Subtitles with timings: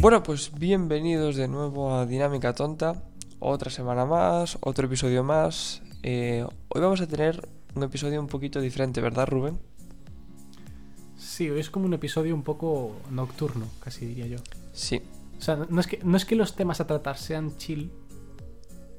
[0.00, 3.02] Bueno, pues bienvenidos de nuevo a Dinámica Tonta.
[3.38, 5.82] Otra semana más, otro episodio más.
[6.02, 9.58] Eh, hoy vamos a tener un episodio un poquito diferente, ¿verdad, Rubén?
[11.18, 14.38] Sí, hoy es como un episodio un poco nocturno, casi diría yo.
[14.72, 15.02] Sí.
[15.38, 17.92] O sea, no es que, no es que los temas a tratar sean chill,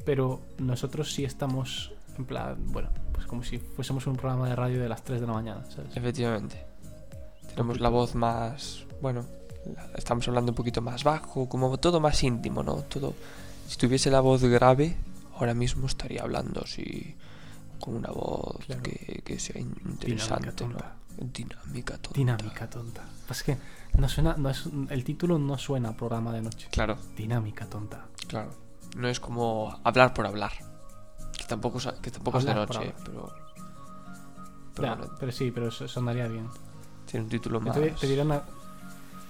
[0.05, 4.79] pero nosotros sí estamos en plan, bueno, pues como si fuésemos un programa de radio
[4.79, 5.97] de las 3 de la mañana, ¿sabes?
[5.97, 6.63] Efectivamente.
[7.47, 9.25] Tenemos la voz más, bueno,
[9.96, 12.75] estamos hablando un poquito más bajo, como todo más íntimo, ¿no?
[12.83, 13.14] Todo.
[13.68, 14.97] Si tuviese la voz grave,
[15.38, 17.15] ahora mismo estaría hablando así
[17.79, 18.83] con una voz Claro.
[18.83, 20.96] que, que sea in- interesante, tonta.
[21.18, 21.28] ¿no?
[21.33, 22.18] Dinámica tonta.
[22.19, 23.04] Dinámica tonta.
[23.29, 23.57] Es que
[23.97, 26.68] no suena, no es, el título no suena a programa de noche.
[26.71, 28.05] Claro, Dinámica tonta.
[28.28, 28.52] claro.
[28.97, 30.52] No es como hablar por hablar.
[31.38, 33.31] Que tampoco, que tampoco es de noche, pero.
[34.75, 36.47] Pero Ya, bueno, pero sí, pero sonaría bien.
[37.05, 37.73] tiene un título más.
[37.75, 38.08] Te, te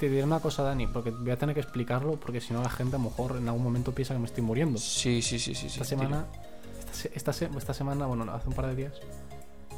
[0.02, 2.70] te diré una cosa, Dani, porque voy a tener que explicarlo, porque si no la
[2.70, 4.80] gente a lo mejor en algún momento piensa que me estoy muriendo.
[4.80, 5.70] Sí, sí, sí, sí.
[5.70, 6.26] sí Esta semana,
[7.14, 8.94] esta, esta, esta semana, bueno, no, hace un par de días,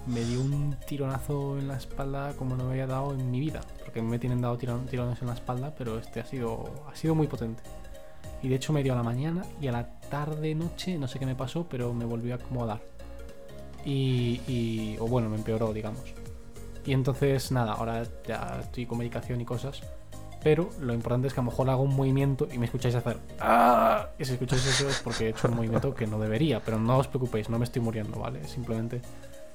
[0.08, 3.62] me dio un tironazo en la espalda como no me había dado en mi vida.
[3.84, 7.16] Porque me tienen dado tiron- tirones en la espalda, pero este ha sido, ha sido
[7.16, 7.62] muy potente.
[8.42, 11.20] Y de hecho me dio a la mañana y a la tarde, noche, no sé
[11.20, 12.82] qué me pasó, pero me volvió a acomodar.
[13.86, 16.02] Y, y- o bueno, me empeoró, digamos.
[16.86, 19.82] Y entonces, nada, ahora ya estoy con medicación y cosas.
[20.44, 23.18] Pero lo importante es que a lo mejor hago un movimiento y me escucháis hacer
[23.40, 24.10] ¡Ah!
[24.20, 26.60] Y si escucháis eso es porque he hecho un movimiento que no debería.
[26.60, 28.46] Pero no os preocupéis, no me estoy muriendo, ¿vale?
[28.48, 29.02] Simplemente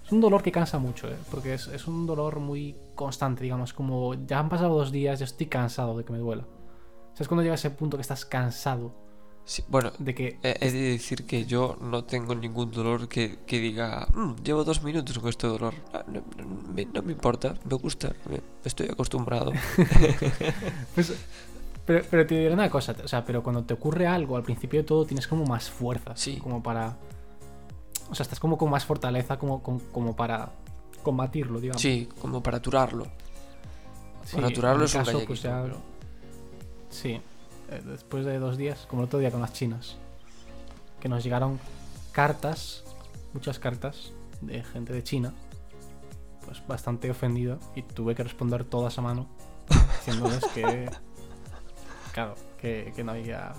[0.04, 1.16] es un dolor que cansa mucho, ¿eh?
[1.30, 3.74] Porque es, es un dolor muy constante, digamos.
[3.74, 6.44] Como ya han pasado dos días, ya estoy cansado de que me duela.
[7.12, 9.07] ¿Sabes cuando llega ese punto que estás cansado
[9.48, 13.38] Sí, bueno, de que he he de decir que yo no tengo ningún dolor que,
[13.46, 15.72] que diga, "Mm, llevo dos minutos con este dolor.
[15.94, 19.52] Ah, No, no- me, no me importa, me gusta, me- estoy acostumbrado.
[20.94, 21.14] Pues,
[21.86, 24.80] pero, pero te diré una cosa, o sea, pero cuando te ocurre algo, al principio
[24.80, 26.14] de todo tienes como más fuerza.
[26.14, 26.36] Sí.
[26.36, 26.98] Como para.
[28.10, 30.50] O sea, estás como con más fortaleza como, como, como para
[31.02, 31.80] combatirlo, digamos.
[31.80, 33.06] Sí, como para aturarlo.
[34.26, 35.76] Sí, para aturarlo es un caso, pues ya- pero-
[36.90, 37.18] Sí.
[37.68, 39.96] Eh, Después de dos días, como el otro día con las chinas,
[41.00, 41.58] que nos llegaron
[42.12, 42.84] cartas,
[43.32, 45.32] muchas cartas de gente de China,
[46.44, 49.26] pues bastante ofendida, y tuve que responder todas a mano,
[49.98, 50.90] diciéndoles que.
[52.14, 53.52] Claro, que, que no había.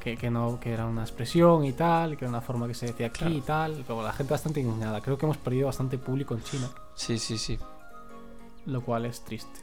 [0.00, 2.86] Que, que no, que era una expresión y tal, que era una forma que se
[2.86, 3.34] decía aquí Claro.
[3.34, 3.84] y tal.
[3.86, 5.00] Pero la gente bastante indignada.
[5.02, 7.58] Creo que hemos perdido bastante público en China, Sí, sí, sí.
[8.64, 9.60] lo cual es triste.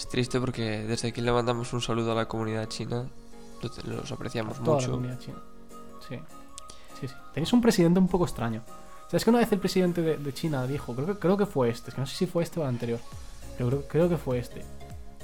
[0.00, 3.06] Es triste porque desde aquí le mandamos un saludo a la comunidad china.
[3.84, 4.90] Los, apreciamos Toda la mucho.
[4.92, 5.36] comunidad china.
[6.08, 6.16] Sí.
[6.98, 7.14] Sí, sí.
[7.34, 8.62] Tenéis un presidente un poco extraño.
[9.08, 11.68] ¿Sabes que una vez el presidente de, de China dijo, creo que, creo que fue
[11.68, 12.98] este, es que no sé si fue este o el anterior,
[13.58, 14.62] pero creo, creo que fue este,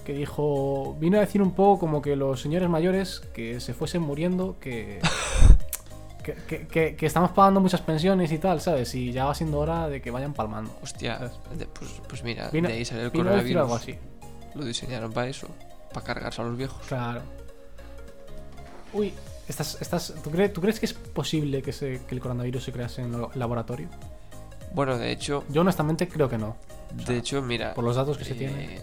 [0.04, 4.03] que dijo, vino a decir un poco como que los señores mayores que se fuesen
[4.03, 5.00] muriendo, que,
[6.22, 8.94] que, que- que- que estamos pagando muchas pensiones y tal, ¿sabes?
[8.94, 10.76] Y ya va siendo hora de que vayan palmando.
[10.82, 11.31] Hostia,
[11.78, 13.62] pues, pues mira, Vino- de ahí sale el Vino a decir coronavirus.
[13.62, 13.98] algo así.
[14.56, 15.49] Lo diseñaron para eso,
[15.93, 16.81] para cargarse a los viejos.
[16.87, 17.22] Claro.
[18.93, 19.12] Uy,
[19.49, 22.72] estás, estás, ¿tú, crees, ¿tú crees que es posible que, se, que el coronavirus se
[22.72, 23.89] crease en el laboratorio?
[24.72, 26.56] Bueno, de hecho, Yo honestamente creo que no.
[27.06, 28.83] de hecho, mira, Por los datos que se eh, tienen.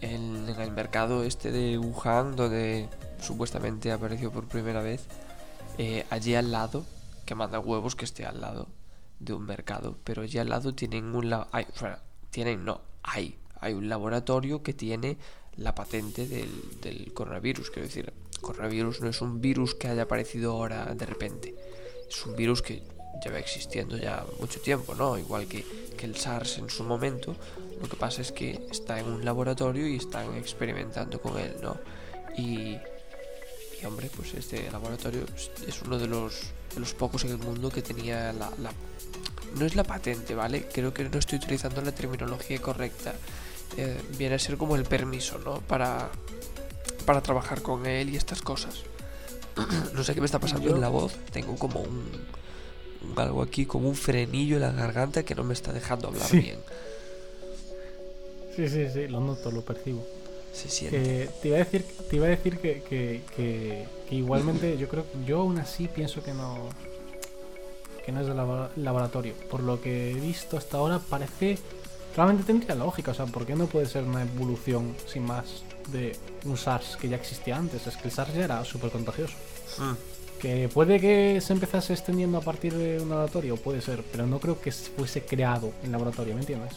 [0.00, 2.88] En, en el mercado este de Wuhan, donde
[3.20, 5.06] supuestamente apareció por primera vez,
[5.78, 6.84] eh, allí al lado,
[7.24, 8.68] que manda huevos que esté al lado
[9.20, 12.82] de un mercado, pero allí al lado tienen un la- hay, o sea, tienen no,
[13.02, 15.16] hay, hay un laboratorio que tiene
[15.56, 16.50] la patente del,
[16.82, 21.54] del coronavirus, quiero decir, coronavirus no es un virus que haya aparecido ahora de repente,
[22.08, 22.82] es un virus que
[23.24, 25.16] lleva existiendo ya mucho tiempo, ¿no?
[25.16, 25.64] Igual que,
[26.04, 27.34] el SARS en su momento,
[27.80, 31.78] lo que pasa es que está en un laboratorio y están experimentando con él, ¿no?
[32.36, 32.76] Y,
[33.80, 35.22] y, hombre, pues este laboratorio
[35.66, 36.42] es- uno de los,
[36.74, 38.52] de los pocos en el mundo que tenía la-
[39.58, 40.68] No es la patente, ¿vale?
[40.70, 43.14] Creo que no estoy utilizando la terminología correcta.
[43.76, 45.60] Eh, viene a ser como el permiso, ¿no?
[45.60, 46.10] Para,
[47.06, 48.82] para trabajar con él y estas cosas.
[49.94, 51.14] no sé qué me está pasando Yo- en la voz.
[51.32, 52.04] Tengo como un,
[53.10, 56.26] un algo aquí, como un frenillo en la garganta que no me está dejando hablar
[56.28, 56.38] Sí.
[56.40, 56.58] bien.
[58.56, 60.06] Sí, sí, sí, lo noto, lo percibo.
[60.52, 60.96] Se siente.
[61.02, 64.88] Que te iba a decir, te iba a decir que, que, que- que igualmente yo
[64.88, 66.68] creo yo aún así pienso que no
[68.06, 69.32] que no es de labo- laboratorio.
[69.50, 71.58] Por lo que he visto hasta ahora parece
[72.16, 76.16] realmente tendría lógica, o sea, ¿por qué no puede ser una evolución sin más de
[76.44, 77.86] un SARS que ya existía antes?
[77.86, 79.34] Es que el SARS ya era súper contagioso.
[79.78, 79.92] Mm.
[80.40, 84.38] Que puede que se empezase extendiendo a partir de un laboratorio, puede ser, pero no
[84.40, 86.72] creo que fuese creado en laboratorio, ¿me entiendes?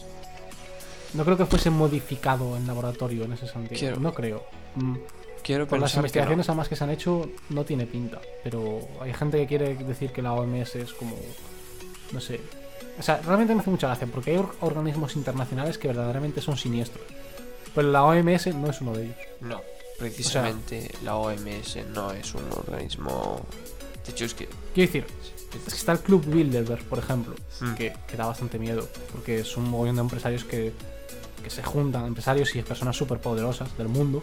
[1.14, 3.78] No creo que fuese modificado en laboratorio en ese sentido.
[3.78, 4.44] Quiero- No creo.
[4.76, 4.96] Mm,
[5.42, 6.00] Quiero Por las no.
[6.00, 8.20] investigaciones además que se han hecho, no tiene pinta.
[8.44, 11.16] Pero hay gente que quiere decir que la OMS es como.
[12.12, 12.40] No sé.
[12.98, 16.56] O sea, realmente me hace mucha gracia porque hay or- organismos internacionales que verdaderamente son
[16.56, 17.04] siniestros.
[17.74, 19.16] Pero la OMS no es uno de ellos.
[19.40, 19.60] No,
[19.98, 23.40] precisamente la OMS no es un organismo.
[24.04, 24.48] De hecho, es que.
[24.74, 25.06] Quiero decir,
[25.66, 27.74] es que está el Club Bilderberg, por ejemplo, Hmm.
[27.74, 28.88] que, que da bastante miedo.
[29.12, 30.72] Porque es un mogollón de empresarios que,
[31.42, 34.22] que se juntan, empresarios y personas súper poderosas del mundo,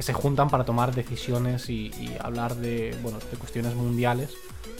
[0.00, 4.30] que se juntan para tomar decisiones y, y hablar de, bueno, de cuestiones mundiales.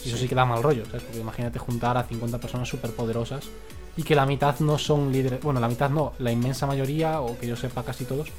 [0.03, 0.27] Y eso Sí.
[0.27, 1.03] que da mal rollo, ¿sabes?
[1.03, 3.43] Porque imagínate juntar a 50 personas súper poderosas
[3.95, 7.37] y que la mitad no son líderes, bueno, la mitad no, la inmensa mayoría, o
[7.37, 8.29] que yo sepa casi todos,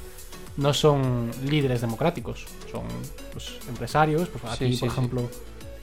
[0.57, 2.83] no son líderes democráticos, son
[3.31, 4.93] pues, empresarios, pues aquí, sí, por sí.
[4.93, 5.29] ejemplo,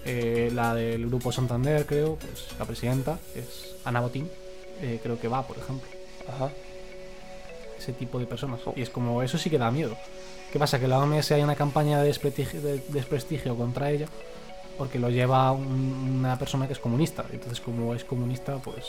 [0.05, 4.29] eh, la del grupo Santander, creo, pues la presidenta es Ana Botín,
[4.83, 5.89] eh, creo que va, por ejemplo,
[6.29, 6.51] Ajá.
[7.79, 8.61] ese tipo de personas.
[8.67, 8.75] Oh.
[8.77, 9.97] Y es como, eso sí que da miedo.
[10.53, 10.79] ¿Qué pasa?
[10.81, 14.07] Que la OMS hay una campaña de desprestigio, de desprestigio contra ella
[14.77, 17.25] porque lo lleva un- una persona que es comunista.
[17.33, 18.85] Entonces, como es comunista, pues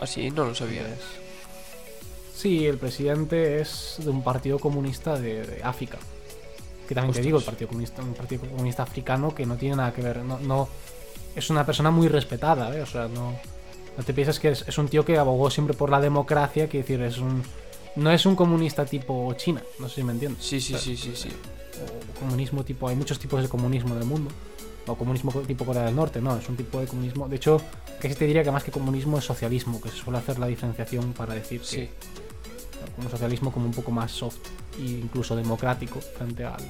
[0.00, 0.82] Así no lo sabía.
[0.82, 0.98] es-
[2.36, 5.98] Sí, el presidente es de un partido comunista de, de África.
[6.88, 9.92] Que también te digo, el partido comunista, un partido comunista africano que no tiene nada
[9.92, 10.18] que ver.
[10.18, 10.68] No, no-
[11.34, 12.82] es una persona muy respetada, ¿eh?
[12.82, 13.32] O sea, no,
[13.96, 16.78] no te piensas que es, es un tío que abogó siempre por la democracia, que
[16.78, 17.42] decir, es un.
[17.96, 20.44] No es un comunista tipo China, no sé si me entiendes.
[20.44, 21.28] Sí, sí, sí, sí, sí.
[21.28, 22.88] o comunismo tipo.
[22.88, 24.30] Hay muchos tipos de comunismo en el mundo.
[24.86, 27.28] O comunismo co- tipo Corea del Norte, no, es un tipo de comunismo.
[27.28, 27.60] De hecho,
[28.00, 31.12] casi te diría que más que comunismo es socialismo, que se suele hacer la diferenciación
[31.12, 31.88] para decir que Sí.
[32.96, 34.38] como socialismo como un poco más soft
[34.78, 36.68] e incluso democrático frente al,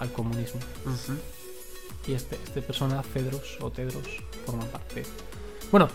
[0.00, 0.60] al comunismo.
[2.06, 4.06] Y este, este persona, Cedros o Tedros,
[4.44, 5.04] forman parte.
[5.70, 5.88] Bueno,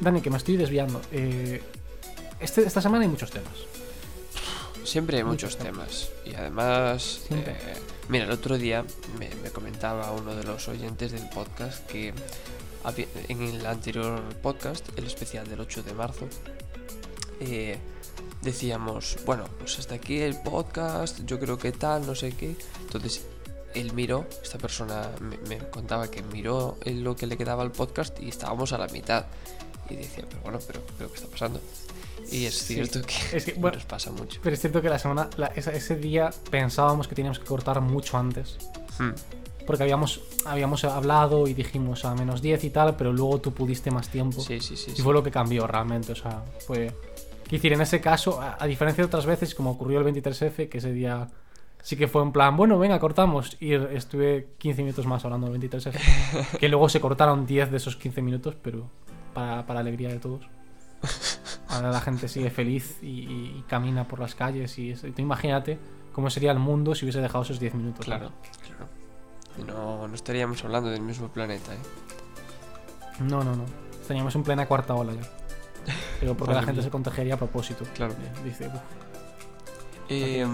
[0.00, 1.00] Dani, que me estoy desviando.
[1.12, 1.62] Eh,
[2.40, 3.52] este, esta semana hay muchos temas.
[4.84, 6.10] Siempre hay muchos temas.
[6.24, 7.56] Y además, eh,
[8.08, 8.84] mira, el otro día
[9.18, 12.12] me, me comentaba uno de los oyentes del podcast que
[13.28, 16.28] en el anterior podcast, el especial del 8 de marzo,
[17.40, 17.78] eh,
[18.42, 22.56] decíamos, bueno, pues hasta aquí el podcast, yo creo que tal, no sé qué.
[22.80, 23.24] Entonces,
[23.74, 28.20] él miró, esta persona me, me contaba que miró lo que le quedaba al podcast
[28.20, 29.26] y estábamos a la mitad.
[29.88, 31.60] Y decía, pero bueno, pero, pero ¿qué está pasando?
[32.32, 34.40] Y es Sí, cierto que es que, bueno, nos pasa mucho.
[34.42, 37.80] Pero es cierto que la semana, la- esa- ese día pensábamos que teníamos que cortar
[37.80, 38.56] mucho antes.
[38.98, 39.10] Hmm.
[39.66, 43.90] Porque habíamos, habíamos hablado y dijimos a menos 10 y tal, pero luego tú pudiste
[43.92, 44.40] más tiempo.
[44.40, 44.90] Sí, sí, sí.
[44.92, 45.02] Y sí.
[45.02, 46.88] fue lo que cambió realmente, o sea, fue...
[47.44, 50.68] Quiero decir, en ese caso, a, a diferencia de otras veces, como ocurrió el 23F,
[50.68, 51.28] que ese día
[51.82, 53.56] sí que fue en plan, bueno, venga, cortamos.
[53.60, 55.92] Y estuve 15 minutos más hablando del 23F.
[56.58, 58.88] que luego se cortaron 10 de esos 15 minutos, pero
[59.34, 60.40] para, para alegría de todos.
[61.68, 64.78] Ahora la gente sigue feliz y, y- y camina por las calles.
[64.78, 65.78] Y es- tú imagínate
[66.12, 68.04] cómo sería el mundo si hubiese dejado esos 10 minutos.
[68.04, 68.30] Claro,
[68.66, 68.88] claro.
[69.66, 71.78] No, no estaríamos hablando del mismo planeta, ¿eh?
[73.20, 73.64] No, no, no.
[74.06, 75.22] Teníamos en plena cuarta ola ya.
[76.20, 76.82] Pero porque la gente mía.
[76.82, 77.84] se contagiaría a propósito.
[77.94, 78.14] Claro.
[78.44, 78.80] Dice, "Uf,
[80.08, 80.46] Eh,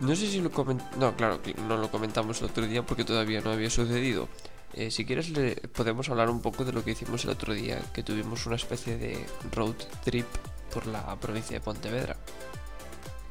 [0.00, 0.96] no sé si lo comentamos.
[0.96, 4.28] No, claro, no lo comentamos el otro día porque todavía no había sucedido.
[4.74, 7.80] Eh, si quieres, le- podemos hablar un poco de lo que hicimos el otro día,
[7.92, 9.24] que tuvimos una especie de
[9.54, 9.74] road
[10.04, 10.26] trip
[10.72, 12.16] por la provincia de Pontevedra.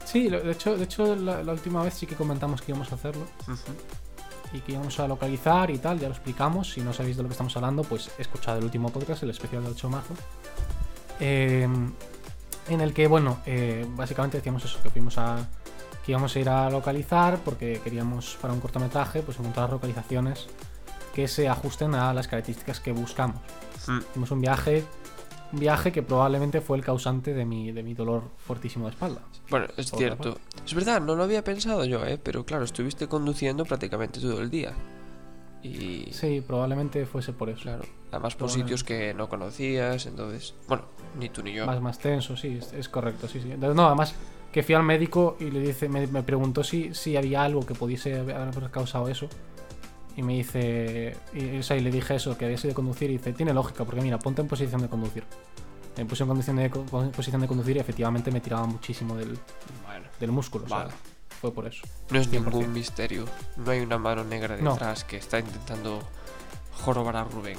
[0.06, 2.96] Sí, de hecho, de hecho la, la última vez sí que comentamos que íbamos a
[2.96, 3.26] hacerlo
[4.54, 6.72] y que íbamos a localizar y tal, ya lo explicamos.
[6.74, 9.64] Si no sabéis de lo que estamos hablando, pues escuchad el último podcast, el especial
[9.64, 10.14] del 8 de marzo.
[11.20, 11.68] Eh,
[12.70, 15.48] en el que, bueno, eh, básicamente decíamos eso, que fuimos a.
[16.06, 20.48] que íbamos a ir a localizar porque queríamos para un cortometraje, pues encontrar localizaciones
[21.14, 23.42] que se ajusten a las características que buscamos.
[23.88, 24.00] Mm.
[24.12, 24.84] Hicimos un viaje.
[25.54, 29.22] Un viaje que probablemente fue el causante de mi, de mi dolor fortísimo de espalda.
[29.50, 30.38] Bueno, es cierto.
[30.66, 32.18] Es verdad, no lo había pensado yo, ¿eh?
[32.18, 34.74] Pero claro, estuviste conduciendo prácticamente todo el día.
[35.62, 36.08] Y.
[36.14, 37.64] Sí, probablemente fuese por eso.
[37.64, 40.56] Claro, además por sitios que no conocías, entonces.
[40.70, 40.86] Bueno,
[41.20, 41.66] ni tú ni yo.
[41.66, 43.52] Más, más tenso, sí, es, es correcto, sí, sí.
[43.52, 44.16] Entonces, no, además
[44.52, 47.74] que fui al médico y le dice, me, me preguntó si, si había algo que
[47.74, 49.28] pudiese haber causado eso.
[50.18, 53.14] Y me dice, y, o sea, y le dije eso, que había sido conducir, y
[53.18, 55.24] dice, tiene lógica, porque mira, ponte en posición de conducir.
[55.98, 59.38] Me puse en condición de, en posición de conducir y efectivamente me tiraba muchísimo del,
[59.86, 60.66] Bueno, del músculo.
[60.66, 60.92] o sea, Vale.
[61.42, 61.82] fue por eso.
[62.10, 62.34] no es 100%.
[62.46, 63.26] ningún misterio.
[63.58, 64.72] No hay una mano negra No.
[64.74, 66.00] detrás que está intentando
[66.84, 67.58] jorobar a Rubén.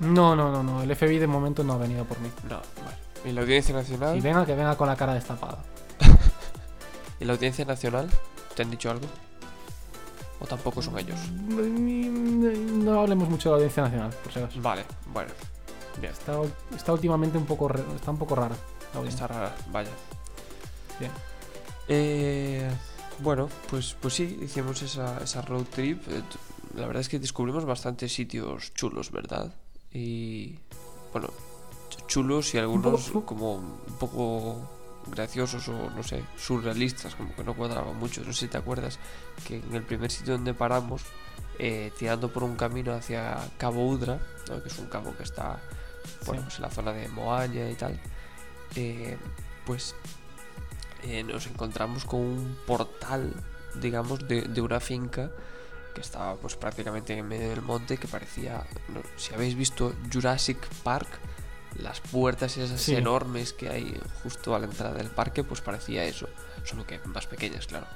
[0.00, 0.82] No, No, no, no, no.
[0.82, 2.28] El FBI de momento no ha venido por mí.
[2.48, 2.98] no, bueno.
[3.24, 4.14] ¿Y la Audiencia Nacional?
[4.14, 5.58] Si venga, que venga con la cara destapada.
[7.20, 8.08] ¿Y la Audiencia Nacional?
[8.54, 9.06] ¿Te han dicho algo?
[10.40, 11.18] ¿O tampoco son ellos?
[11.32, 14.60] No hablemos mucho de la audiencia nacional, por si acaso.
[14.60, 15.30] Vale, bueno.
[16.00, 16.12] Bien.
[16.12, 16.38] Está,
[16.74, 18.54] está últimamente un poco, re- está un poco rara.
[19.06, 19.90] Está rara, vaya.
[21.00, 21.10] Bien.
[21.88, 22.70] Eh,
[23.20, 26.02] Bueno, pues, pues sí, hicimos esa, esa road trip.
[26.08, 26.22] Eh,
[26.76, 29.54] La verdad es que descubrimos bastantes sitios chulos, ¿verdad?
[29.92, 30.58] Y
[31.12, 31.28] bueno,
[31.88, 34.68] ch- chulos y algunos poco- como un poco
[35.06, 38.22] graciosos o no sé, surrealistas, como que no cuadraban mucho.
[38.24, 38.98] No sé si te acuerdas
[39.46, 41.02] que en el primer sitio donde paramos,
[41.58, 44.62] eh, tirando por un camino hacia Cabo Udra, ¿no?
[44.62, 45.58] que es un cabo que está
[46.26, 46.46] bueno, Sí.
[46.46, 47.98] pues en la zona de Moaña y tal,
[48.76, 49.16] eh,
[49.64, 49.94] pues
[51.02, 53.32] eh, nos encontramos con un portal,
[53.80, 55.30] digamos, de, de una finca
[55.94, 60.58] que estaba pues prácticamente en medio del monte, que parecía, no- si habéis visto Jurassic
[60.82, 61.08] Park,
[61.78, 62.94] las puertas esas Sí.
[62.94, 66.28] enormes que hay justo a la entrada del parque, pues parecía eso,
[66.64, 67.86] solo que más pequeñas, claro.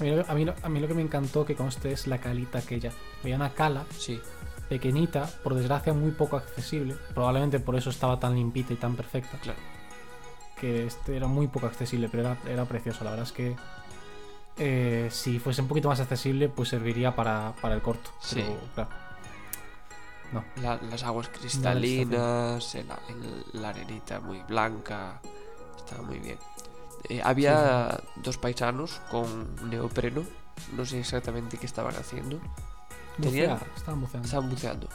[0.00, 2.06] A mí, lo- a, mí, lo- a mí lo que me encantó que conste es
[2.06, 2.90] la calita aquella.
[3.22, 4.20] Veía una cala Sí,
[4.68, 6.96] pequeñita, por desgracia muy poco accesible.
[7.14, 9.38] Probablemente por eso estaba tan limpita y tan perfecta.
[9.38, 9.58] claro.
[10.58, 13.04] Que este era muy poco accesible, pero era, era precioso.
[13.04, 13.56] La verdad es que
[14.58, 18.10] eh, si fuese un poquito más accesible, pues serviría para, para el corto.
[18.32, 18.54] Pero Sí.
[18.74, 18.90] claro.
[20.32, 20.44] No.
[20.62, 22.76] La- las aguas cristalinas,
[23.52, 25.20] la arenita muy blanca,
[25.76, 26.38] estaba muy bien.
[27.08, 30.22] Eh, había dos paisanos con neopreno,
[30.76, 32.38] no sé exactamente qué estaban haciendo,
[33.20, 34.26] Tenían- Bucear, estaban buceando.
[34.26, 34.88] estaban buceando.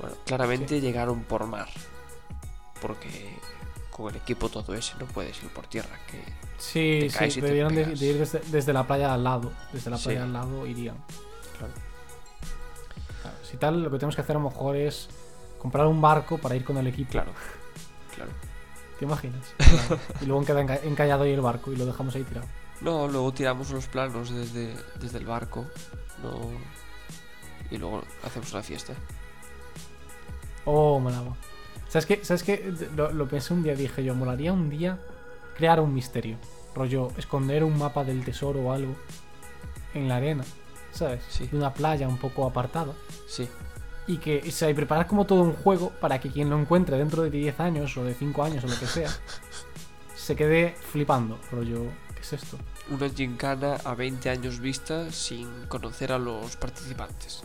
[0.00, 1.68] Bueno, claramente llegaron por mar,
[2.82, 3.38] porque
[3.90, 6.22] con el equipo todo ese no puedes ir por tierra, que
[6.58, 9.52] Sí, te caes sí, y te debieron de, ir desde, desde la playa al lado.
[9.72, 10.04] Desde la Sí.
[10.04, 10.96] playa al lado irían.
[11.58, 11.72] claro,
[13.54, 15.08] Si tal, lo que tenemos que hacer a lo mejor es
[15.60, 17.12] comprar un barco para ir con el equipo.
[17.12, 17.30] claro,
[18.16, 18.32] claro.
[18.98, 19.54] ¿Te imaginas?
[20.20, 22.48] y luego queda enca- encallado ahí el barco y lo dejamos ahí tirado.
[22.80, 25.66] No, luego tiramos los planos desde, desde el barco,
[26.20, 26.50] no...
[27.70, 28.92] y luego hacemos una fiesta.
[30.64, 31.36] Oh, molaba.
[31.88, 32.24] ¿Sabes qué?
[32.24, 32.74] ¿Sabes qué?
[32.96, 34.98] Lo, lo pensé un día, dije yo, molaría un día
[35.56, 36.38] crear un misterio.
[36.74, 38.96] Rollo, esconder un mapa del tesoro o algo
[39.94, 40.44] en la arena,
[40.94, 41.22] ¿sabes?
[41.28, 41.46] Sí.
[41.46, 42.92] De una playa un poco apartada.
[43.28, 43.48] Sí,
[44.06, 46.96] Y que o sea, y preparar como todo un juego para que quien lo encuentre
[46.98, 49.10] dentro de 10 años o de 5 años o lo que sea,
[50.16, 51.38] se quede flipando.
[51.50, 51.84] Rollo,
[52.14, 52.58] ¿qué es esto?
[52.90, 57.40] una gincana a 20 años vista sin conocer a los participantes.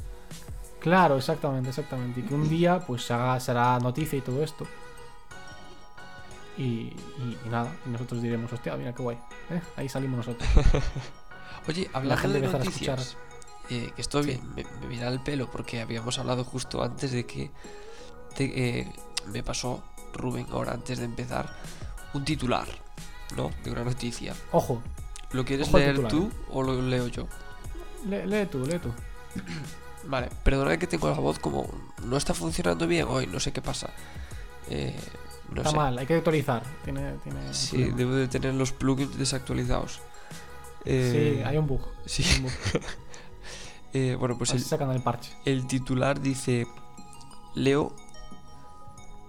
[0.82, 2.20] Claro, exactamente, exactamente.
[2.20, 4.68] Y que un día pues se haga, será noticia y todo esto.
[6.58, 9.18] Y, y- y nada, y nosotros diremos, hostia, mira qué guay.
[9.50, 9.62] ¿eh?
[9.78, 10.48] Ahí salimos nosotros.
[11.70, 13.18] Oye, hablando gente de empezará a noticias,
[13.70, 14.30] eh, que esto Sí.
[14.30, 17.52] bien, me, me viene al pelo porque habíamos hablado justo antes de que
[18.38, 18.92] de- eh,
[19.32, 19.84] me pasó
[20.14, 21.54] Rubén ahora antes de empezar
[22.14, 22.68] un titular,
[23.36, 23.52] ¿no?
[23.64, 24.34] De una noticia.
[24.52, 24.82] Ojo,
[25.32, 27.28] ¿Lo quieres Ojo leer titular, tú o lo leo yo?
[28.08, 28.92] lee, lee tú, lee tú.
[30.06, 31.70] Vale, perdona que tengo la voz como
[32.06, 33.90] no está funcionando bien hoy, no sé qué pasa.
[34.70, 34.96] Eh,
[35.52, 35.76] no Está sé.
[35.76, 36.64] mal, hay que actualizar.
[36.84, 40.00] Tiene, tiene Sí, debo de tener los plugins desactualizados.
[40.86, 41.82] Eh, Sí, hay un bug.
[42.06, 42.24] sí.
[42.24, 42.52] hay un bug.
[43.94, 45.32] Eh, bueno, pues el, el parche.
[45.46, 46.68] el titular dice:
[47.56, 47.94] Leo,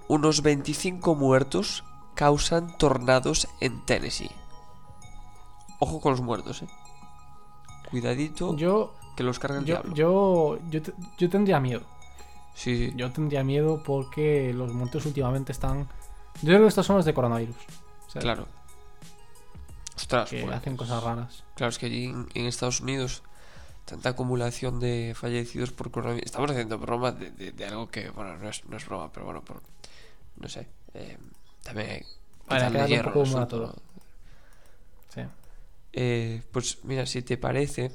[0.09, 4.31] unos 25 muertos causan tornados en Tennessee.
[5.79, 6.69] Ojo con los muertos, eh.
[7.91, 9.95] Cuidadito Yo, que los carga el yo, diablo.
[9.95, 11.83] yo, yo, yo tendría miedo.
[12.55, 12.93] sí, sí.
[12.97, 15.89] Yo tendría miedo porque los muertos últimamente están.
[16.43, 17.57] Yo creo que estos son los de coronavirus.
[18.09, 18.25] ¿sabes?
[18.25, 18.47] claro.
[19.97, 21.45] Ostras, Que pues, hacen cosas raras.
[21.55, 23.23] Claro, es que allí en, en Estados Unidos
[23.91, 26.27] tanta acumulación de fallecidos por coronavirus.
[26.27, 29.27] Estamos haciendo broma de, de- de algo que, bueno, no es, no es broma, pero
[29.27, 29.61] bueno, por,
[30.37, 30.67] no sé.
[30.95, 31.17] eh,
[31.63, 32.01] también hay
[32.73, 33.67] que un hierro asunto, todo.
[33.67, 33.75] ¿no?
[35.15, 35.21] Sí.
[35.93, 37.91] Eh, pues mira, si te parece,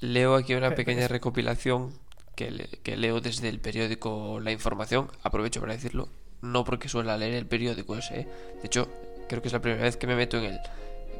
[0.00, 1.92] leo aquí una Pe- pequeña recopilación
[2.36, 5.10] que, le- que leo desde el periódico La Información.
[5.22, 6.08] Aprovecho para decirlo,
[6.42, 8.20] no porque suela leer el periódico ese.
[8.20, 8.28] ¿eh?
[8.60, 8.88] De hecho,
[9.28, 10.60] creo que es la primera vez que me meto en él.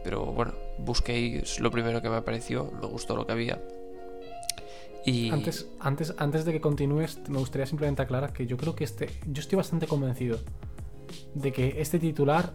[0.04, 3.60] Pero bueno, busqué y es lo primero que me apareció, me gustó lo que había.
[5.06, 8.84] Y Antes, antes, antes de que continúes, me gustaría simplemente aclarar que yo creo que
[8.84, 9.08] este.
[9.26, 10.38] Yo estoy bastante convencido
[11.34, 12.54] de que este titular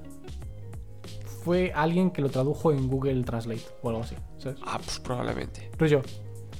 [1.44, 4.16] fue alguien que lo tradujo en Google Translate o algo así.
[4.38, 4.60] ¿sabes?
[4.64, 5.70] Ah, pues probablemente.
[5.78, 6.02] Rollo.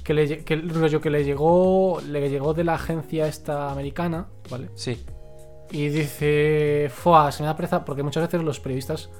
[0.04, 2.00] Que le, que, rollo que le llegó.
[2.00, 4.70] Le llegó de la agencia esta americana, ¿vale?
[4.74, 5.04] Sí,
[5.70, 6.88] Y dice.
[6.92, 7.84] Fua, se me da pereza.
[7.84, 9.10] Porque muchas veces los periodistas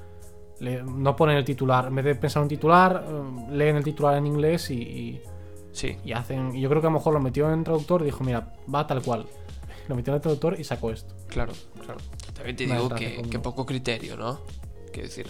[0.61, 1.87] le- no ponen el titular.
[1.89, 5.21] En vez de pensar un titular, eh, leen el titular en inglés y- y
[5.73, 5.97] sí.
[6.05, 6.55] y hacen.
[6.55, 8.87] y yo creo que a lo mejor lo metió en traductor y dijo, mira, va
[8.87, 9.27] tal cual.
[9.89, 11.13] Lo metió en el traductor y sacó esto.
[11.27, 11.53] Claro,
[11.85, 11.99] claro.
[12.35, 14.39] También te digo que, como- que poco criterio, ¿no?
[14.93, 15.27] Quiero decir,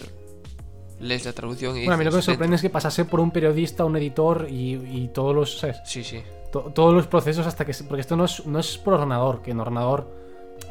[0.99, 3.19] lees la traducción y Bueno, a mí lo que me sorprende es que pasase por
[3.19, 5.57] un periodista, un editor y, y todos los.
[5.59, 5.77] ¿sabes?
[5.85, 6.21] Sí, sí,
[6.51, 7.73] To- todos los procesos hasta que.
[7.87, 10.20] Porque esto no es, no es por ordenador, que en ordenador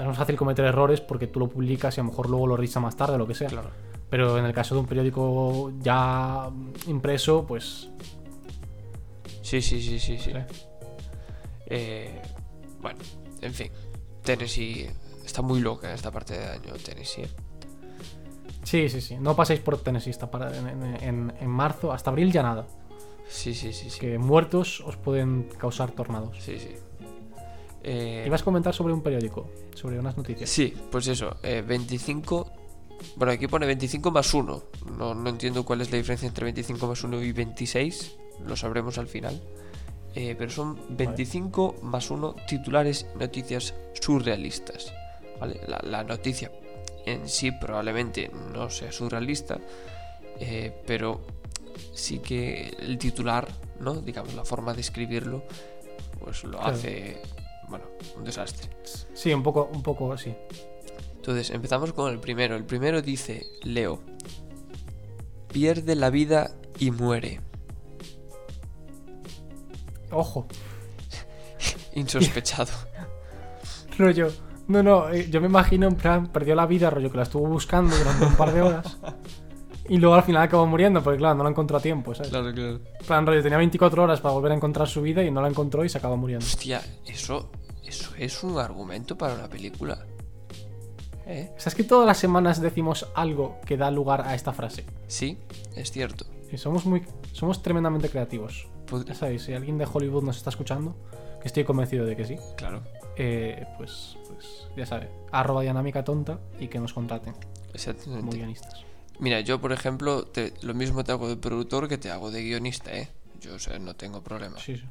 [0.00, 2.56] es más fácil cometer errores porque tú lo publicas y a lo mejor luego lo
[2.56, 3.48] revisas más tarde o lo que sea.
[3.48, 3.70] claro.
[4.08, 6.50] Pero en el caso de un periódico ya
[6.88, 7.88] impreso, pues.
[9.42, 10.30] Sí, sí, sí, sí, sí.
[10.30, 10.46] ¿eh?
[11.66, 12.22] Eh,
[12.80, 12.98] bueno,
[13.40, 13.70] en fin.
[14.22, 14.90] Tennessee
[15.24, 17.26] está muy loca esta parte de año, Tennessee.
[18.64, 19.16] Sí, sí, sí.
[19.20, 21.92] No paséis por Tennessee esta para- en, en- en- en marzo.
[21.92, 22.66] Hasta abril ya nada.
[23.28, 24.00] Sí, sí, sí, sí.
[24.00, 26.36] Que muertos os pueden causar tornados.
[26.42, 26.74] Sí, sí.
[27.82, 30.48] Eh, Ibas a comentar sobre un periódico, sobre unas noticias.
[30.50, 32.52] Sí, pues eso, eh, 25...
[33.16, 34.62] Bueno, aquí pone 25 más 1.
[34.98, 38.16] No, no entiendo cuál es la diferencia entre 25 más 1 y 26.
[38.46, 39.40] Lo sabremos al final.
[40.14, 44.92] Eh, pero son 25 más 1 titulares noticias surrealistas.
[45.40, 45.60] ¿vale?
[45.66, 46.52] La, la noticia
[47.06, 49.58] en sí probablemente no sea surrealista.
[50.38, 51.20] eh, pero
[51.94, 53.94] sí que el titular, ¿no?
[53.94, 55.44] Digamos, la forma de escribirlo,
[56.18, 56.74] pues lo Claro.
[56.74, 57.20] hace,
[57.70, 57.86] bueno,
[58.16, 58.68] un desastre.
[59.14, 60.34] Sí, un poco, un poco así.
[61.16, 62.56] Entonces, empezamos con el primero.
[62.56, 64.00] El primero dice, Leo,
[65.52, 67.40] pierde la vida y muere.
[70.10, 70.46] Ojo,
[71.94, 72.72] Insospechado.
[73.98, 74.32] rollo.
[74.66, 77.46] No, no, eh, yo me imagino en plan, perdió la vida, rollo, que la estuvo
[77.48, 78.98] buscando durante un par de horas.
[79.88, 82.30] Y luego al final acabó muriendo, porque claro, no la encontró a tiempo, ¿sabes?
[82.30, 82.76] claro, claro.
[83.00, 85.48] En plan, rollo, tenía 24 horas para volver a encontrar su vida y no la
[85.48, 86.46] encontró y se acabó muriendo.
[86.46, 87.50] Hostia, eso,
[87.84, 90.04] eso es un argumento para una película.
[91.26, 91.52] ¿Eh?
[91.58, 94.84] ¿Sabes que todas las semanas decimos algo que da lugar a esta frase?
[95.06, 95.38] Sí,
[95.76, 96.26] es cierto.
[96.50, 97.02] Y somos muy.
[97.32, 98.66] Somos tremendamente creativos.
[98.88, 100.96] Pod- Ya sabéis, si alguien de Hollywood nos está escuchando,
[101.40, 102.82] que estoy convencido de que sí, Claro,
[103.16, 108.36] eh, pues, pues ya sabe, arroba dinámica tonta y que nos contraten como exactamente.
[108.36, 108.84] guionistas.
[109.20, 112.42] Mira, yo por ejemplo, te- lo mismo te hago de productor que te hago de
[112.42, 113.08] guionista, ¿eh?
[113.40, 114.58] Yo, o sea, no tengo problema.
[114.58, 114.84] Sí, sí.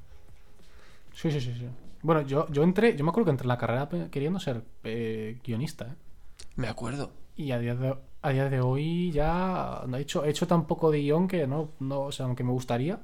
[1.13, 1.67] Sí, sí, sí, sí.
[2.01, 5.39] Bueno, yo, yo entré, yo me acuerdo que entré en la carrera queriendo ser eh,
[5.43, 5.95] guionista, ¿eh?
[6.55, 7.11] Me acuerdo.
[7.35, 10.65] Y a día de, a día de hoy ya no he hecho, he hecho tan
[10.65, 12.99] poco de guion que no, no, o sea, aunque me gustaría,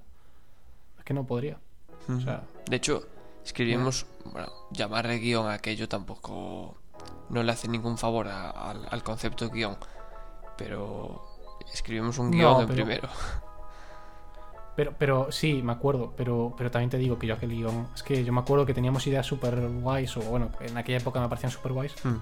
[0.97, 1.57] es que no podría.
[2.09, 3.03] O sea, De hecho,
[3.43, 6.75] escribimos, bueno, llamarle guion a aquello tampoco
[7.29, 9.77] no le hace ningún favor a- al, al concepto guion.
[10.57, 11.21] Pero
[11.73, 13.09] escribimos un No, guion en pero- primero.
[14.75, 18.03] Pero, pero sí, me acuerdo, pero, pero también te digo que yo aquel guion, es
[18.03, 21.29] que yo me acuerdo que teníamos ideas súper guays, o bueno, en aquella época me
[21.29, 22.17] parecían súper guays, Hmm.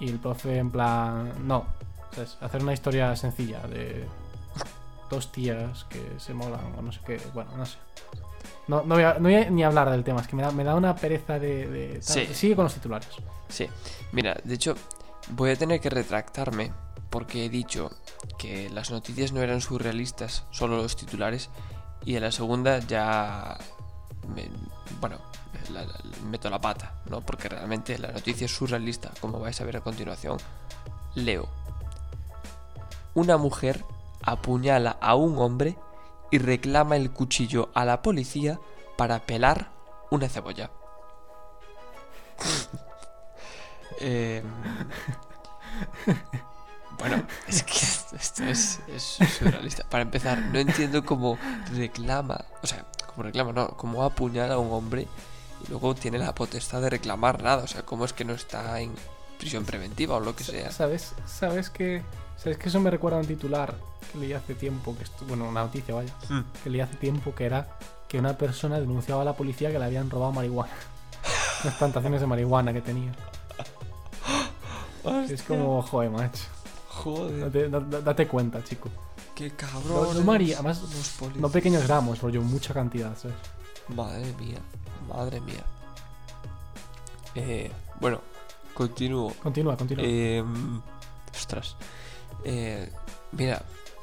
[0.00, 1.66] y el profe en plan, no,
[2.12, 2.36] ¿sabes?
[2.40, 4.04] hacer una historia sencilla de
[5.08, 7.78] dos tías que se molan o no sé qué, bueno, no sé.
[8.66, 10.50] No, no, voy, a, no voy a ni hablar del tema, es que me da,
[10.50, 11.68] me da una pereza de...
[11.68, 12.02] de.
[12.02, 12.26] Sí.
[12.32, 13.08] Sigue con los titulares.
[13.48, 13.68] Sí,
[14.12, 14.74] mira, de hecho,
[15.30, 16.72] voy a tener que retractarme
[17.12, 17.90] porque he dicho
[18.38, 21.50] que las noticias no eran surrealistas, solo los titulares,
[22.04, 23.58] y en la segunda ya.
[24.98, 25.18] bueno,
[26.24, 27.20] meto la pata, ¿no?
[27.20, 30.38] Porque realmente la noticia es surrealista, como vais a ver a continuación.
[31.14, 31.48] Leo.
[33.14, 33.84] Una mujer
[34.22, 35.76] apuñala a un hombre
[36.30, 38.58] y reclama el cuchillo a la policía
[38.96, 39.70] para pelar
[40.10, 40.70] una cebolla.
[44.04, 44.42] Eh,
[47.08, 47.72] bueno, es que
[48.16, 49.02] esto es, es
[49.38, 49.84] surrealista.
[49.88, 51.38] Para empezar, no entiendo cómo
[51.74, 55.06] reclama, o sea, cómo reclama, no, cómo apuñala a un hombre
[55.64, 57.64] y luego tiene la potestad de reclamar nada.
[57.64, 58.92] O sea, cómo es que no está en
[59.38, 60.70] prisión preventiva o lo que sea.
[60.70, 61.14] ¿Sabes?
[61.26, 62.02] ¿Sabes que,
[62.36, 63.74] ¿Sabes que eso me recuerda a un titular
[64.12, 66.12] que leí hace tiempo, que estu- bueno, una noticia, vaya,
[66.62, 67.66] que leí hace tiempo que era
[68.08, 70.72] que una persona denunciaba a la policía que le habían robado marihuana.
[71.64, 73.12] Unas plantaciones de marihuana que tenía.
[75.28, 76.44] Es como, joder, macho.
[77.02, 78.88] Joder, Date, da- da- date cuenta, chico.
[79.34, 80.16] qué No, cabrón.
[80.18, 81.40] no María, además, los policías.
[81.42, 83.36] no pequeños gramos, rollo, mucha cantidad, ¿sabes?
[83.88, 84.58] Madre mía,
[85.08, 85.64] madre mía.
[87.34, 88.20] Eh, bueno,
[88.74, 89.32] continúo.
[89.42, 90.04] Continúa, continúa.
[90.06, 90.44] Eh,
[91.32, 91.76] ostras.
[92.44, 92.90] Eh,
[93.32, 93.62] mira,